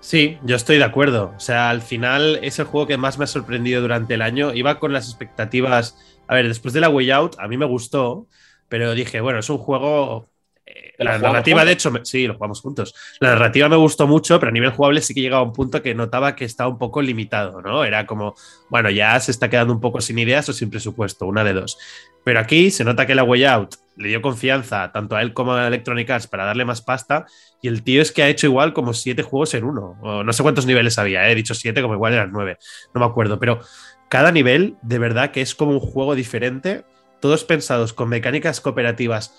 [0.00, 1.32] Sí, yo estoy de acuerdo.
[1.36, 4.54] O sea, al final es el juego que más me ha sorprendido durante el año.
[4.54, 5.96] Iba con las expectativas.
[6.28, 8.26] A ver, después de la Way Out, a mí me gustó,
[8.68, 10.30] pero dije, bueno, es un juego.
[10.66, 12.94] eh, la narrativa, de hecho, me- sí, lo jugamos juntos.
[13.20, 15.80] La narrativa me gustó mucho, pero a nivel jugable sí que llegaba a un punto
[15.82, 17.84] que notaba que estaba un poco limitado, ¿no?
[17.84, 18.34] Era como,
[18.68, 21.78] bueno, ya se está quedando un poco sin ideas o sin presupuesto, una de dos.
[22.24, 25.54] Pero aquí se nota que la Way Out le dio confianza tanto a él como
[25.54, 27.24] a Electronic Arts para darle más pasta.
[27.62, 29.96] Y el tío es que ha hecho igual como siete juegos en uno.
[30.02, 31.32] O no sé cuántos niveles había, ¿eh?
[31.32, 32.58] he dicho siete, como igual eran nueve.
[32.94, 33.38] No me acuerdo.
[33.40, 33.60] Pero
[34.10, 36.84] cada nivel, de verdad, que es como un juego diferente.
[37.20, 39.34] Todos pensados con mecánicas cooperativas.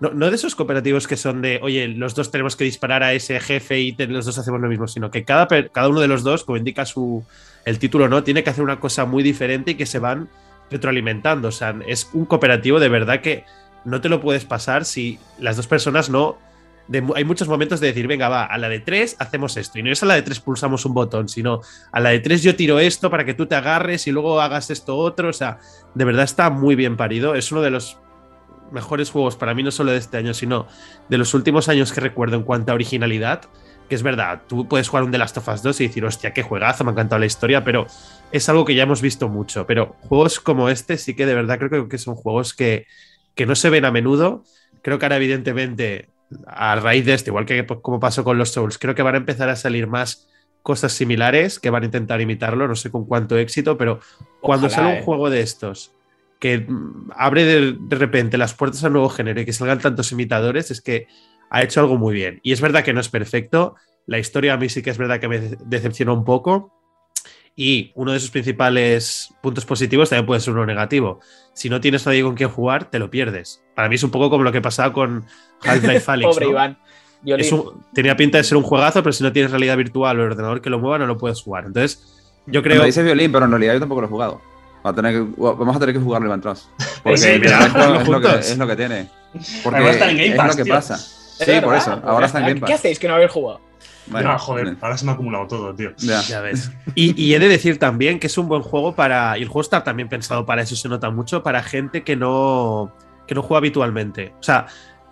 [0.00, 3.12] No, no de esos cooperativos que son de, oye, los dos tenemos que disparar a
[3.12, 6.22] ese jefe y los dos hacemos lo mismo, sino que cada, cada uno de los
[6.24, 7.24] dos, como indica su,
[7.64, 8.24] el título, ¿no?
[8.24, 10.28] Tiene que hacer una cosa muy diferente y que se van
[10.70, 11.48] retroalimentando.
[11.48, 13.44] O sea, es un cooperativo de verdad que
[13.84, 16.38] no te lo puedes pasar si las dos personas no.
[17.14, 19.78] Hay muchos momentos de decir, venga, va, a la de tres hacemos esto.
[19.78, 21.60] Y no es a la de tres pulsamos un botón, sino
[21.92, 24.70] a la de tres yo tiro esto para que tú te agarres y luego hagas
[24.70, 25.28] esto otro.
[25.28, 25.58] O sea,
[25.94, 27.34] de verdad está muy bien parido.
[27.34, 27.98] Es uno de los
[28.70, 30.66] mejores juegos para mí, no solo de este año, sino
[31.08, 33.42] de los últimos años que recuerdo en cuanto a originalidad.
[33.88, 36.32] Que es verdad, tú puedes jugar un The Last of Us 2 y decir, hostia,
[36.32, 37.86] qué juegazo, me ha encantado la historia, pero
[38.30, 39.66] es algo que ya hemos visto mucho.
[39.66, 42.86] Pero juegos como este sí que de verdad creo que son juegos que,
[43.34, 44.44] que no se ven a menudo.
[44.82, 46.08] Creo que ahora, evidentemente,
[46.46, 49.14] a raíz de este, igual que pues, como pasó con los Souls, creo que van
[49.14, 50.28] a empezar a salir más
[50.62, 54.00] cosas similares que van a intentar imitarlo, no sé con cuánto éxito, pero
[54.40, 55.04] cuando Ojalá, sale un eh.
[55.04, 55.92] juego de estos
[56.38, 60.10] que mm, abre de, de repente las puertas al nuevo género y que salgan tantos
[60.12, 61.06] imitadores, es que
[61.50, 62.40] ha hecho algo muy bien.
[62.42, 63.76] Y es verdad que no es perfecto.
[64.06, 66.72] La historia a mí sí que es verdad que me decepcionó un poco.
[67.54, 71.20] Y uno de sus principales puntos positivos también puede ser uno negativo.
[71.52, 73.62] Si no tienes nadie con quien jugar, te lo pierdes.
[73.74, 75.26] Para mí es un poco como lo que pasaba con
[75.62, 76.28] Half-Life Alyx.
[76.28, 76.78] Pobre Iván.
[77.94, 80.62] tenía pinta de ser un juegazo, pero si no tienes realidad virtual o el ordenador
[80.62, 81.66] que lo mueva, no lo puedes jugar.
[81.66, 82.80] Entonces, yo creo.
[82.80, 84.40] Me dice violín, pero en realidad yo tampoco lo he jugado.
[84.82, 86.66] Vamos a tener que, vamos a tener que jugarlo Iván Trust.
[87.02, 87.40] Porque es, lo
[88.20, 89.08] que, es, lo que, tiene.
[89.62, 90.74] Porque Ahora está en Game Pass, es lo que tío.
[90.74, 90.96] pasa.
[90.96, 92.00] Sí, por eso.
[92.04, 93.60] Ahora está en Game ¿Qué hacéis que no habéis jugado?
[94.06, 95.90] Bueno, Ah, joder, ahora se me ha acumulado todo, tío.
[95.98, 96.20] ya.
[96.22, 96.70] Ya ves.
[96.94, 99.38] Y, y he de decir también que es un buen juego para.
[99.38, 102.92] Y el juego está también pensado para eso, se nota mucho, para gente que no,
[103.26, 104.34] que no juega habitualmente.
[104.40, 104.66] O sea,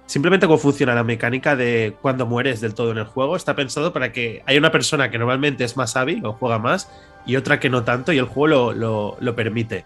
[0.07, 3.93] simplemente cómo funciona la mecánica de cuando mueres del todo en el juego, está pensado
[3.93, 6.91] para que haya una persona que normalmente es más hábil o juega más
[7.27, 9.85] y otra que no tanto, y el juego lo, lo- lo permite.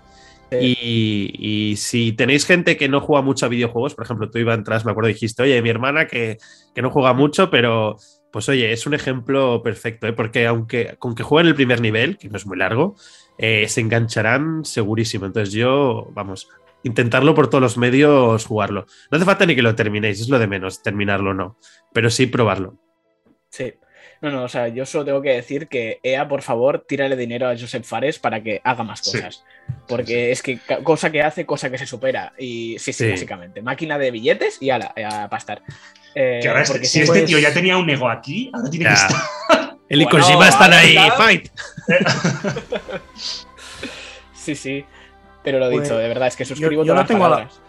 [0.50, 1.30] Y,
[1.72, 4.84] y si tenéis gente que no juega mucho a videojuegos, por ejemplo, tú Iván Tras,
[4.84, 6.38] me acuerdo, dijiste, oye, mi hermana que,
[6.74, 7.96] que no juega mucho, pero
[8.34, 10.12] pues oye, es un ejemplo perfecto, ¿eh?
[10.12, 12.96] porque aunque con que jueguen el primer nivel, que no es muy largo,
[13.38, 15.24] eh, se engancharán segurísimo.
[15.24, 16.48] Entonces yo, vamos,
[16.82, 18.86] intentarlo por todos los medios, jugarlo.
[19.12, 21.58] No hace falta ni que lo terminéis, es lo de menos, terminarlo no,
[21.92, 22.76] pero sí probarlo.
[23.50, 23.74] Sí.
[24.24, 27.46] No, no, o sea, yo solo tengo que decir que EA, por favor, tírale dinero
[27.46, 29.12] a Joseph Fares para que haga más Sí.
[29.18, 29.44] cosas.
[29.86, 32.32] Porque es que cosa que hace, cosa que se supera.
[32.38, 33.10] Y sí, sí, Sí.
[33.10, 33.60] básicamente.
[33.60, 35.60] Máquina de billetes y ala, a pastar.
[36.14, 38.70] Eh, Que ahora, porque si sí, este pues- tío ya tenía un ego aquí, ahora
[38.70, 38.96] tiene que Ya.
[38.96, 39.20] estar.
[39.90, 41.48] El y Bueno, están ahí, está- fight.
[44.34, 44.84] Sí, sí.
[45.42, 47.28] Pero lo Pues, dicho, de verdad, es que suscribo yo todas lo las tengo a
[47.28, 47.60] la- palabras.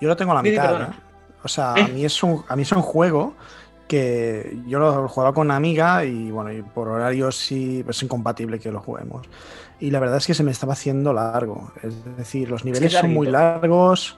[0.00, 0.82] Yo lo tengo a la mitad.
[0.82, 0.86] ¿eh?
[1.42, 1.82] O sea, ¿Eh?
[1.82, 3.34] a mí, es un, a mí es un juego
[3.88, 8.58] que yo lo jugaba con una amiga y bueno, y por horarios sí es incompatible
[8.58, 9.26] que lo juguemos.
[9.80, 11.70] Y la verdad es que se me estaba haciendo largo.
[11.82, 14.16] Es decir, los niveles es son muy largos.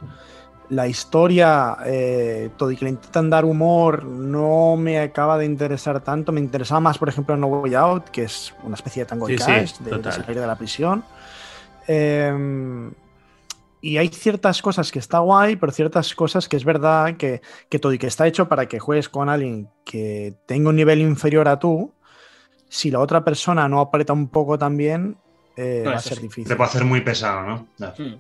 [0.69, 6.01] La historia, eh, todo y que le intentan dar humor, no me acaba de interesar
[6.01, 6.33] tanto.
[6.33, 9.39] Me interesaba más, por ejemplo, No Way Out, que es una especie de tango y
[9.39, 11.05] Sí, sí, cash, de- de, salir de la prisión.
[11.87, 12.91] Em,
[13.87, 17.79] y hay ciertas cosas que está guay, pero ciertas cosas que es verdad que, que
[17.79, 21.47] todo y que está hecho para que juegues con alguien que tenga un nivel inferior
[21.47, 21.93] a tú,
[22.69, 25.17] si la otra persona no aprieta un poco también,
[25.57, 26.23] eh, No, va a ser sí.
[26.25, 26.49] difícil.
[26.49, 27.69] Te puede hacer muy pesado, ¿no?
[27.79, 27.95] Ya.
[27.97, 28.19] Mm.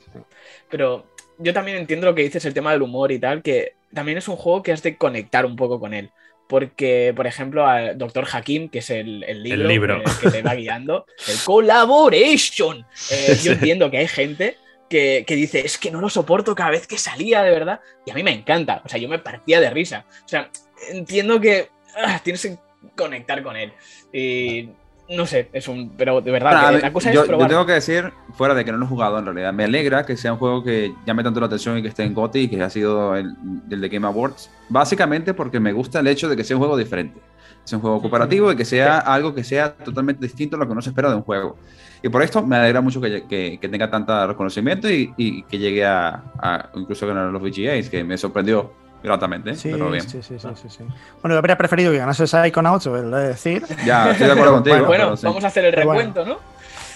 [0.71, 1.07] Pero
[1.39, 4.29] yo también entiendo lo que dices, el tema del humor y tal, que también es
[4.29, 6.11] un juego que has de conectar un poco con él.
[6.49, 8.25] Porque, por ejemplo, al Dr.
[8.33, 10.03] Hakim, que es el, el libro, El libro.
[10.23, 12.87] que te va guiando, el Collaboration.
[13.11, 14.57] Eh, yo entiendo que hay gente
[14.89, 17.80] que, que dice, es que no lo soporto cada vez que salía, de verdad.
[18.05, 18.82] Y a mí me encanta.
[18.84, 20.05] O sea, yo me partía de risa.
[20.24, 20.51] O sea,
[20.91, 22.57] entiendo que ah, tienes que
[22.97, 23.72] conectar con él.
[24.12, 24.68] Y
[25.09, 25.91] no sé, es un.
[25.91, 27.49] Pero de verdad, que la cosa yo, es yo probar.
[27.49, 30.16] tengo que decir, fuera de que no lo he jugado en realidad, me alegra que
[30.16, 32.62] sea un juego que llame tanto la atención y que esté en GOTY y que
[32.62, 33.34] ha sido el,
[33.70, 34.51] el de Game Awards.
[34.68, 37.20] Básicamente porque me gusta el hecho de que sea un juego diferente.
[37.64, 40.74] Sea un juego cooperativo y que sea algo que sea totalmente distinto a lo que
[40.74, 41.57] no se espera de un juego.
[42.03, 45.59] Y por esto me alegra mucho que, que, que tenga tanto reconocimiento y, y que
[45.59, 48.73] llegue a, a incluso ganar los VGAs, que me sorprendió
[49.03, 49.55] gratamente.
[49.55, 50.09] Sí, pero bien.
[50.09, 50.85] sí, sí, sí, sí, sí.
[51.23, 53.65] Bueno, yo habría preferido que ganase Psychonauts, lo he de decir.
[53.85, 54.77] Ya, estoy de acuerdo contigo.
[54.87, 55.27] Bueno, pero sí.
[55.27, 56.39] vamos a hacer el recuento, ¿no?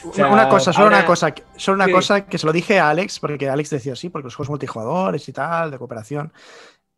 [0.08, 1.92] O sea, Una- cosa, solo ahora- una cosa, solo una Sí.
[1.92, 5.28] cosa que se lo dije a Alex, porque Alex decía sí, porque los juegos multijugadores
[5.28, 6.32] y tal, de cooperación.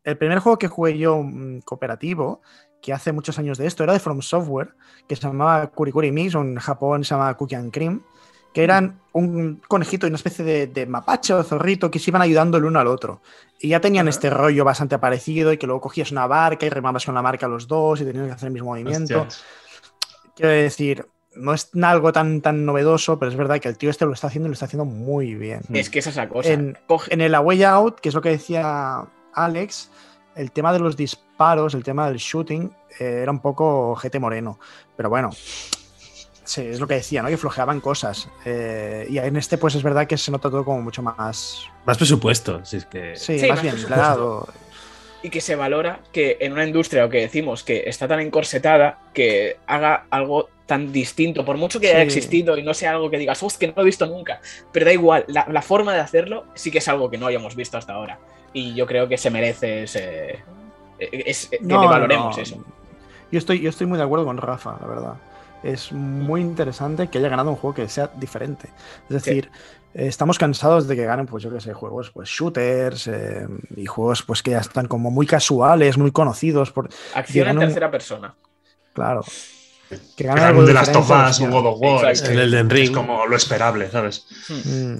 [0.03, 2.41] El primer juego que jugué yo mm, cooperativo,
[2.83, 4.75] que hace muchos años de esto, era de From Software,
[5.07, 8.03] que se llamaba Kurikuri Mix, o en Japón se llama Cookie and Cream,
[8.53, 12.21] que eran un conejito y una especie de, de mapache o zorrito que se iban
[12.21, 13.21] ayudando el uno al otro.
[13.59, 17.05] Y ya tenían este rollo bastante parecido y que luego cogías una barca y remabas
[17.05, 19.21] con la marca los dos y tenías que hacer el mismo movimiento.
[19.21, 19.43] Hostias.
[20.35, 24.05] Quiero decir, no es algo tan, tan novedoso, pero es verdad que el tío este
[24.05, 25.61] lo está haciendo y lo está haciendo muy bien.
[25.71, 26.51] Es que esa es la cosa.
[26.51, 29.89] En, Coge- en el A Way Out, que es lo que decía Alex,
[30.35, 34.59] el tema de los disparos, el tema del shooting, eh, era un poco GT moreno.
[34.95, 35.29] Pero bueno,
[36.43, 37.29] sí, es lo que decía, ¿no?
[37.29, 38.29] Que flojeaban cosas.
[38.45, 41.65] Eh, y en este, pues es verdad que se nota todo como mucho más.
[41.85, 43.15] Más presupuesto, si es que.
[43.15, 43.75] Sí, Sí, más más bien
[45.23, 48.99] y que se valora que en una industria, o que decimos que está tan encorsetada,
[49.13, 53.17] que haga algo tan distinto, por mucho que haya existido y no sea algo que
[53.17, 54.41] digas, "Uf, que no lo he visto nunca,
[54.73, 57.55] pero da igual, la, la forma de hacerlo sí que es algo que no hayamos
[57.55, 58.19] visto hasta ahora.
[58.53, 60.43] Y yo creo que se merece ese,
[60.99, 62.43] es- que No, le valoremos no.
[62.43, 62.63] eso.
[63.31, 65.13] Yo estoy, yo estoy muy de acuerdo con Rafa, la verdad.
[65.63, 68.69] Es muy interesante que haya ganado un juego que sea diferente.
[69.09, 69.49] Es decir,
[69.93, 73.85] eh, estamos cansados de que ganen, pues yo qué sé, juegos, pues shooters eh, y
[73.85, 76.71] juegos pues que ya están como muy casuales, muy conocidos.
[76.71, 78.35] Por, Acción en un- tercera persona.
[78.93, 79.23] claro.
[79.89, 81.45] Que Que ganen algo de las hostia.
[81.45, 82.11] un God of War.
[82.11, 82.93] Es que El Elden Es Ring.
[82.95, 84.25] como lo esperable, ¿sabes?
[84.49, 84.95] Mm,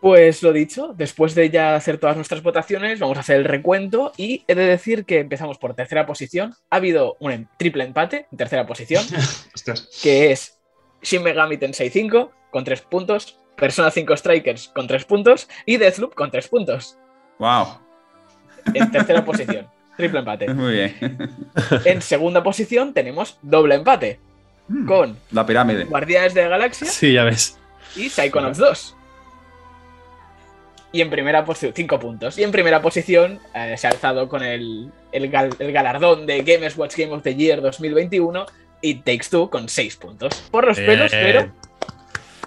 [0.00, 4.12] Pues lo dicho, después de ya hacer todas nuestras votaciones, vamos a hacer el recuento
[4.16, 6.54] y he de decir que empezamos por tercera posición.
[6.70, 9.04] Ha habido un em- triple empate en tercera posición,
[10.02, 10.58] que es
[11.02, 16.14] Shin Megami Tensei 5 con 3 puntos, Persona 5 Strikers con 3 puntos y Deathloop
[16.14, 16.96] con 3 puntos.
[17.38, 17.66] Wow.
[18.72, 19.66] En tercera posición,
[19.98, 20.48] triple empate.
[20.54, 21.18] Muy bien.
[21.84, 24.18] En segunda posición tenemos doble empate
[24.68, 24.86] Mm.
[24.86, 25.82] con La pirámide.
[25.84, 27.58] Guardianes de la Galaxia Sí, ya ves.
[27.96, 28.96] y Psychonauts 2.
[30.92, 32.36] Y en primera posición, 5 puntos.
[32.38, 36.42] Y en primera posición eh, se ha alzado con el, el gal- el galardón de
[36.42, 38.44] Games Watch Game of the Year 2021
[38.82, 40.34] y Takes Two con 6 puntos.
[40.50, 41.22] Por los pelos, Bien.
[41.24, 41.52] pero.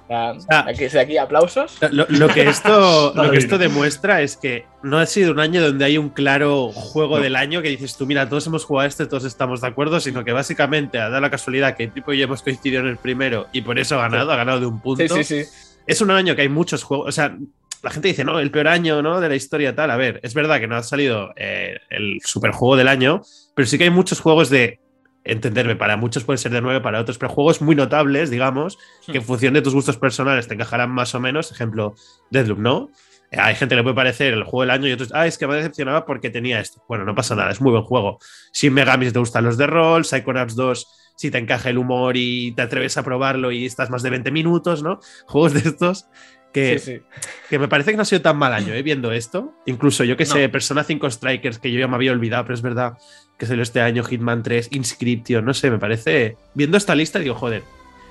[0.10, 0.66] ah, Ah.
[0.68, 1.78] aquí, aquí aplausos.
[1.92, 5.62] Lo, lo que esto, lo que esto demuestra es que no ha sido un año
[5.62, 8.88] donde hay un claro juego del año que dices tú, mira, todos hemos jugado a
[8.90, 12.18] este, todos estamos de acuerdo, sino que básicamente ha dado la casualidad que Tipo y
[12.20, 14.82] yo hemos coincidido en el primero y por eso ha ganado, ha ganado de un
[14.82, 15.02] punto.
[15.16, 15.50] Sí, sí, sí.
[15.86, 17.36] Es un año que hay muchos juegos, o sea,
[17.84, 19.20] la gente dice, no, el peor año ¿no?
[19.20, 19.92] de la historia tal.
[19.92, 23.22] A ver, es verdad que no ha salido eh, el superjuego del año,
[23.56, 24.80] pero sí que hay muchos juegos de,
[25.24, 29.18] entenderme, para muchos puede ser de 9, para otros, pero juegos muy notables, digamos, que
[29.18, 31.52] en función de tus gustos personales te encajarán más o menos.
[31.52, 31.96] Ejemplo,
[32.30, 32.90] Deadloop, ¿no?
[33.32, 35.38] Eh, Hay gente que le puede parecer el juego del año y otros, ah, es
[35.38, 36.84] que me decepcionaba porque tenía esto.
[36.88, 38.20] Bueno, no pasa nada, es muy buen juego.
[38.52, 42.18] Sin Megami si te gustan los de rol, Psychonauts 2 si te encaja el humor
[42.18, 45.00] y te atreves a probarlo y estás más de 20 minutos, ¿no?
[45.28, 46.08] Juegos de estos
[46.54, 47.02] que, Sí, sí.
[47.50, 48.82] que me parece que no ha sido tan mal año, ¿eh?
[48.84, 49.54] Viendo esto.
[49.66, 50.48] Incluso yo que sé.
[50.50, 52.98] Persona 5 Strikers, que yo ya me había olvidado, pero es verdad
[53.38, 56.38] que salió este año, Hitman 3, Inscription, no sé, me parece.
[56.54, 57.64] Viendo esta lista, digo, joder,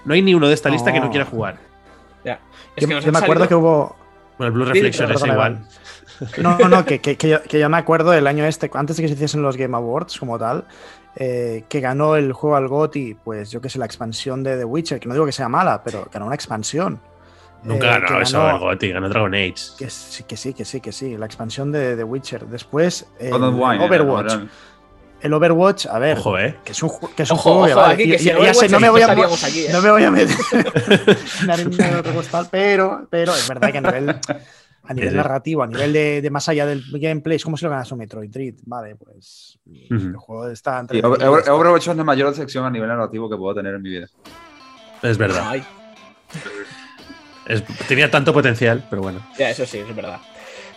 [0.04, 1.58] no hay ni uno de esta lista que no quiera jugar.
[2.24, 3.96] Es Yo, que nos yo me acuerdo que hubo.
[4.38, 5.66] Bueno, el Blue Reflection es igual.
[6.38, 8.96] No, no, no, que, que, que yo, que yo me acuerdo del año este, antes
[8.96, 10.64] de que se hiciesen los Game Awards como tal,
[11.16, 14.64] eh, que ganó el juego al GOTY, pues yo que sé, la expansión de The
[14.64, 17.00] Witcher, que no digo que sea mala, pero ganó una expansión.
[17.64, 19.54] Nunca Eh, ganó que eso ganó- el GOTY, ganó Dragon Age.
[19.78, 22.46] Que sí, que sí, que sí, que sí, la expansión de The Witcher.
[22.46, 24.32] Después, el Wine, Overwatch.
[24.32, 24.46] era-
[25.20, 26.58] El Overwatch, a ver, Ojo, ¿eh?
[26.64, 28.24] que es un, que es un Ojo, juego que ojo, vale, aquí, ya- que si
[28.24, 29.20] ya- no ya sé, no me voy a, aquí,
[29.60, 29.68] ¿eh?
[29.72, 30.36] no me voy a meter
[31.44, 34.08] en harina de otro costal, pero, pero es verdad que a nivel,
[34.82, 37.70] a nivel narrativo, a nivel de, de más allá del gameplay, es como si lo
[37.70, 41.96] ganas un Metroid Dread, vale, pues el juego está entre Sí, Over- Over- Overwatch es
[41.96, 44.08] la mayor decepción a nivel narrativo que puedo tener en mi vida.
[45.02, 45.44] Es verdad.
[45.46, 45.62] Ay,
[47.52, 49.26] Es- tenía tanto potencial, pero bueno.
[49.38, 50.18] ya, eso sí, es verdad.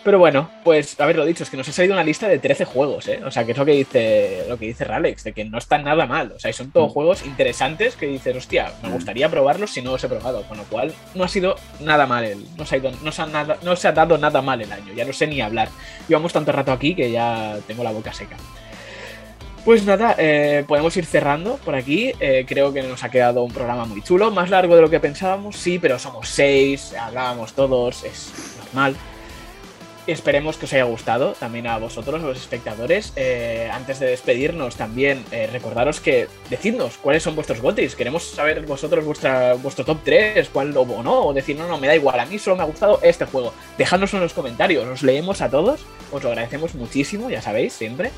[0.04, 3.08] Pero bueno, pues haberlo dicho, es que nos ha salido una lista de 13 juegos,
[3.08, 3.20] ¿eh?
[3.24, 5.78] O sea, que es lo que dice, lo que dice Ralex, de que no está
[5.78, 6.30] nada mal.
[6.30, 6.92] O sea, y son todos Mm.
[6.92, 8.92] juegos interesantes que dices, hostia, me Mm.
[8.92, 10.44] gustaría probarlos si no los he probado.
[10.44, 12.46] Con lo cual, no ha sido nada mal el.
[12.56, 14.70] No se ha, ido- no se ha nada, no se ha dado nada mal el
[14.70, 14.92] año.
[14.94, 15.70] Ya no sé ni hablar.
[16.06, 18.36] Llevamos tanto rato aquí que ya tengo la boca seca.
[19.66, 22.12] Pues nada, eh, podemos ir cerrando por aquí.
[22.20, 25.00] Eh, creo que nos ha quedado un programa muy chulo, más largo de lo que
[25.00, 28.94] pensábamos, sí, pero somos seis, hablábamos todos, es normal.
[30.06, 33.12] Esperemos que os haya gustado también a vosotros, los espectadores.
[33.16, 37.96] Eh, antes de despedirnos, también eh, recordaros que decidnos cuáles son vuestros gotis.
[37.96, 41.88] Queremos saber vosotros vuestra, vuestro top 3, cuál o, no, o decir, no, no, me
[41.88, 43.52] da igual, a mí solo me ha gustado este juego.
[43.78, 48.12] Dejadnoslo en los comentarios, os leemos a todos, os lo agradecemos muchísimo, ya sabéis, siempre.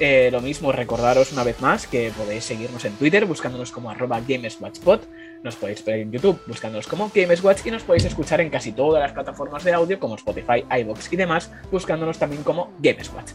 [0.00, 4.20] Eh, lo mismo, recordaros una vez más que podéis seguirnos en Twitter buscándonos como arroba
[4.20, 5.00] GamesWatchPod,
[5.42, 9.02] nos podéis ver en YouTube buscándonos como GamesWatch y nos podéis escuchar en casi todas
[9.02, 11.27] las plataformas de audio como Spotify, iVoox y demás,
[11.70, 13.32] buscándonos también como GamesWatch.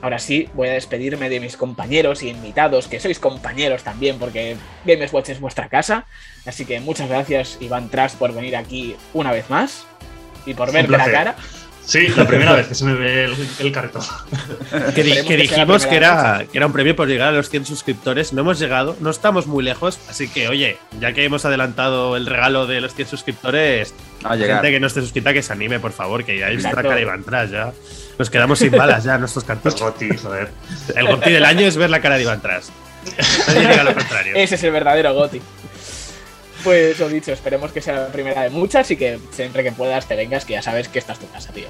[0.00, 4.56] Ahora sí, voy a despedirme de mis compañeros y invitados, que sois compañeros también, porque
[4.84, 6.06] GamesWatch es vuestra casa.
[6.46, 9.86] Así que muchas gracias, Iván Tras, por venir aquí una vez más
[10.46, 11.36] y por Un verte la cara.
[11.88, 14.00] Sí, la primera vez que se me ve el, el carrito.
[14.94, 18.34] Que, di- dijimos que era, que era un premio por llegar a los 100 suscriptores.
[18.34, 19.98] No hemos llegado, no estamos muy lejos.
[20.10, 24.58] Así que, oye, ya que hemos adelantado el regalo de los 100 suscriptores, A llegar.
[24.58, 27.04] gente que no esté suscrita que se anime, por favor, que ya hay cara y
[27.04, 27.72] van atrás ya.
[28.18, 29.80] Nos quedamos sin balas ya, nuestros Los cartuchos.
[29.80, 30.50] Goti, joder.
[30.94, 32.70] El goti del año es ver la cara de Iván Tras.
[33.48, 34.34] Nadie diga lo contrario.
[34.36, 35.40] Ese es el verdadero Goti.
[36.64, 40.06] Pues lo dicho, esperemos que sea la primera de muchas y que siempre que puedas
[40.06, 41.68] te vengas, que ya sabes que esta es tu casa, tío.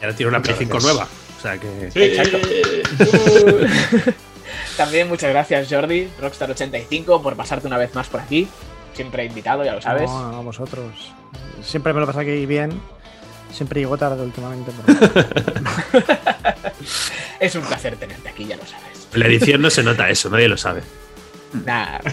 [0.00, 0.92] Y ahora tiene una Play 5 gracias.
[0.94, 1.08] nueva.
[1.38, 1.90] O sea que.
[1.90, 2.02] Sí.
[2.02, 2.38] Exacto.
[4.76, 8.48] También muchas gracias, Jordi, Rockstar85, por pasarte una vez más por aquí.
[8.94, 10.08] Siempre invitado, ya lo sabes.
[10.10, 11.12] No, no, vosotros.
[11.62, 12.80] Siempre me lo paso aquí bien.
[13.52, 14.70] Siempre llego tarde últimamente.
[14.84, 15.26] pero-
[17.40, 19.08] Es un placer tenerte aquí, ya lo sabes.
[19.14, 20.82] En la edición no se nota eso, nadie lo sabe.
[21.64, 22.00] Nada.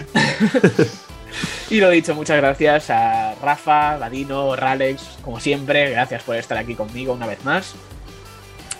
[1.70, 5.90] y lo dicho, muchas gracias a Rafa, Ladino, Ralex, como siempre.
[5.90, 7.74] Gracias por estar aquí conmigo una vez más.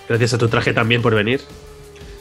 [0.08, 1.40] Gracias a tu traje también por venir.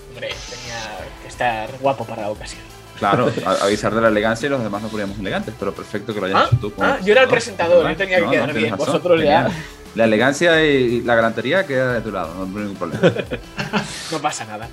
[0.09, 2.61] Hombre, tenía que estar guapo para la ocasión.
[2.97, 6.19] Claro, a- avisar de la elegancia y los demás no poníamos elegantes, pero perfecto que
[6.21, 6.73] lo hayas Ah, hecho tú.
[6.81, 8.71] ah, yo era el presentador, yo tenía que No, quedar no, bien.
[8.71, 9.49] razón, Vosotros ya.
[9.95, 13.01] La elegancia y la galantería queda de tu lado, no hay ningún problema.
[14.11, 14.67] no pasa nada.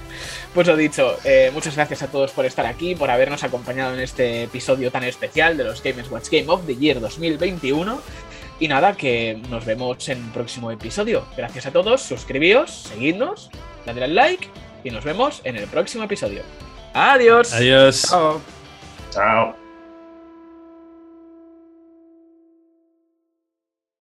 [0.52, 4.00] Pues lo dicho, eh, muchas gracias a todos por estar aquí, por habernos acompañado en
[4.00, 8.00] este episodio tan especial de los Gamers Watch Game of the Year 2021.
[8.58, 11.24] Y nada, que nos vemos en el próximo episodio.
[11.36, 13.50] Gracias a todos, suscribíos, seguidnos,
[13.86, 14.48] dadle al like
[14.84, 16.42] y nos vemos en el próximo episodio.
[16.94, 17.52] Adiós.
[17.52, 18.02] Adiós.
[18.02, 18.40] Chao.
[19.10, 19.61] Chao.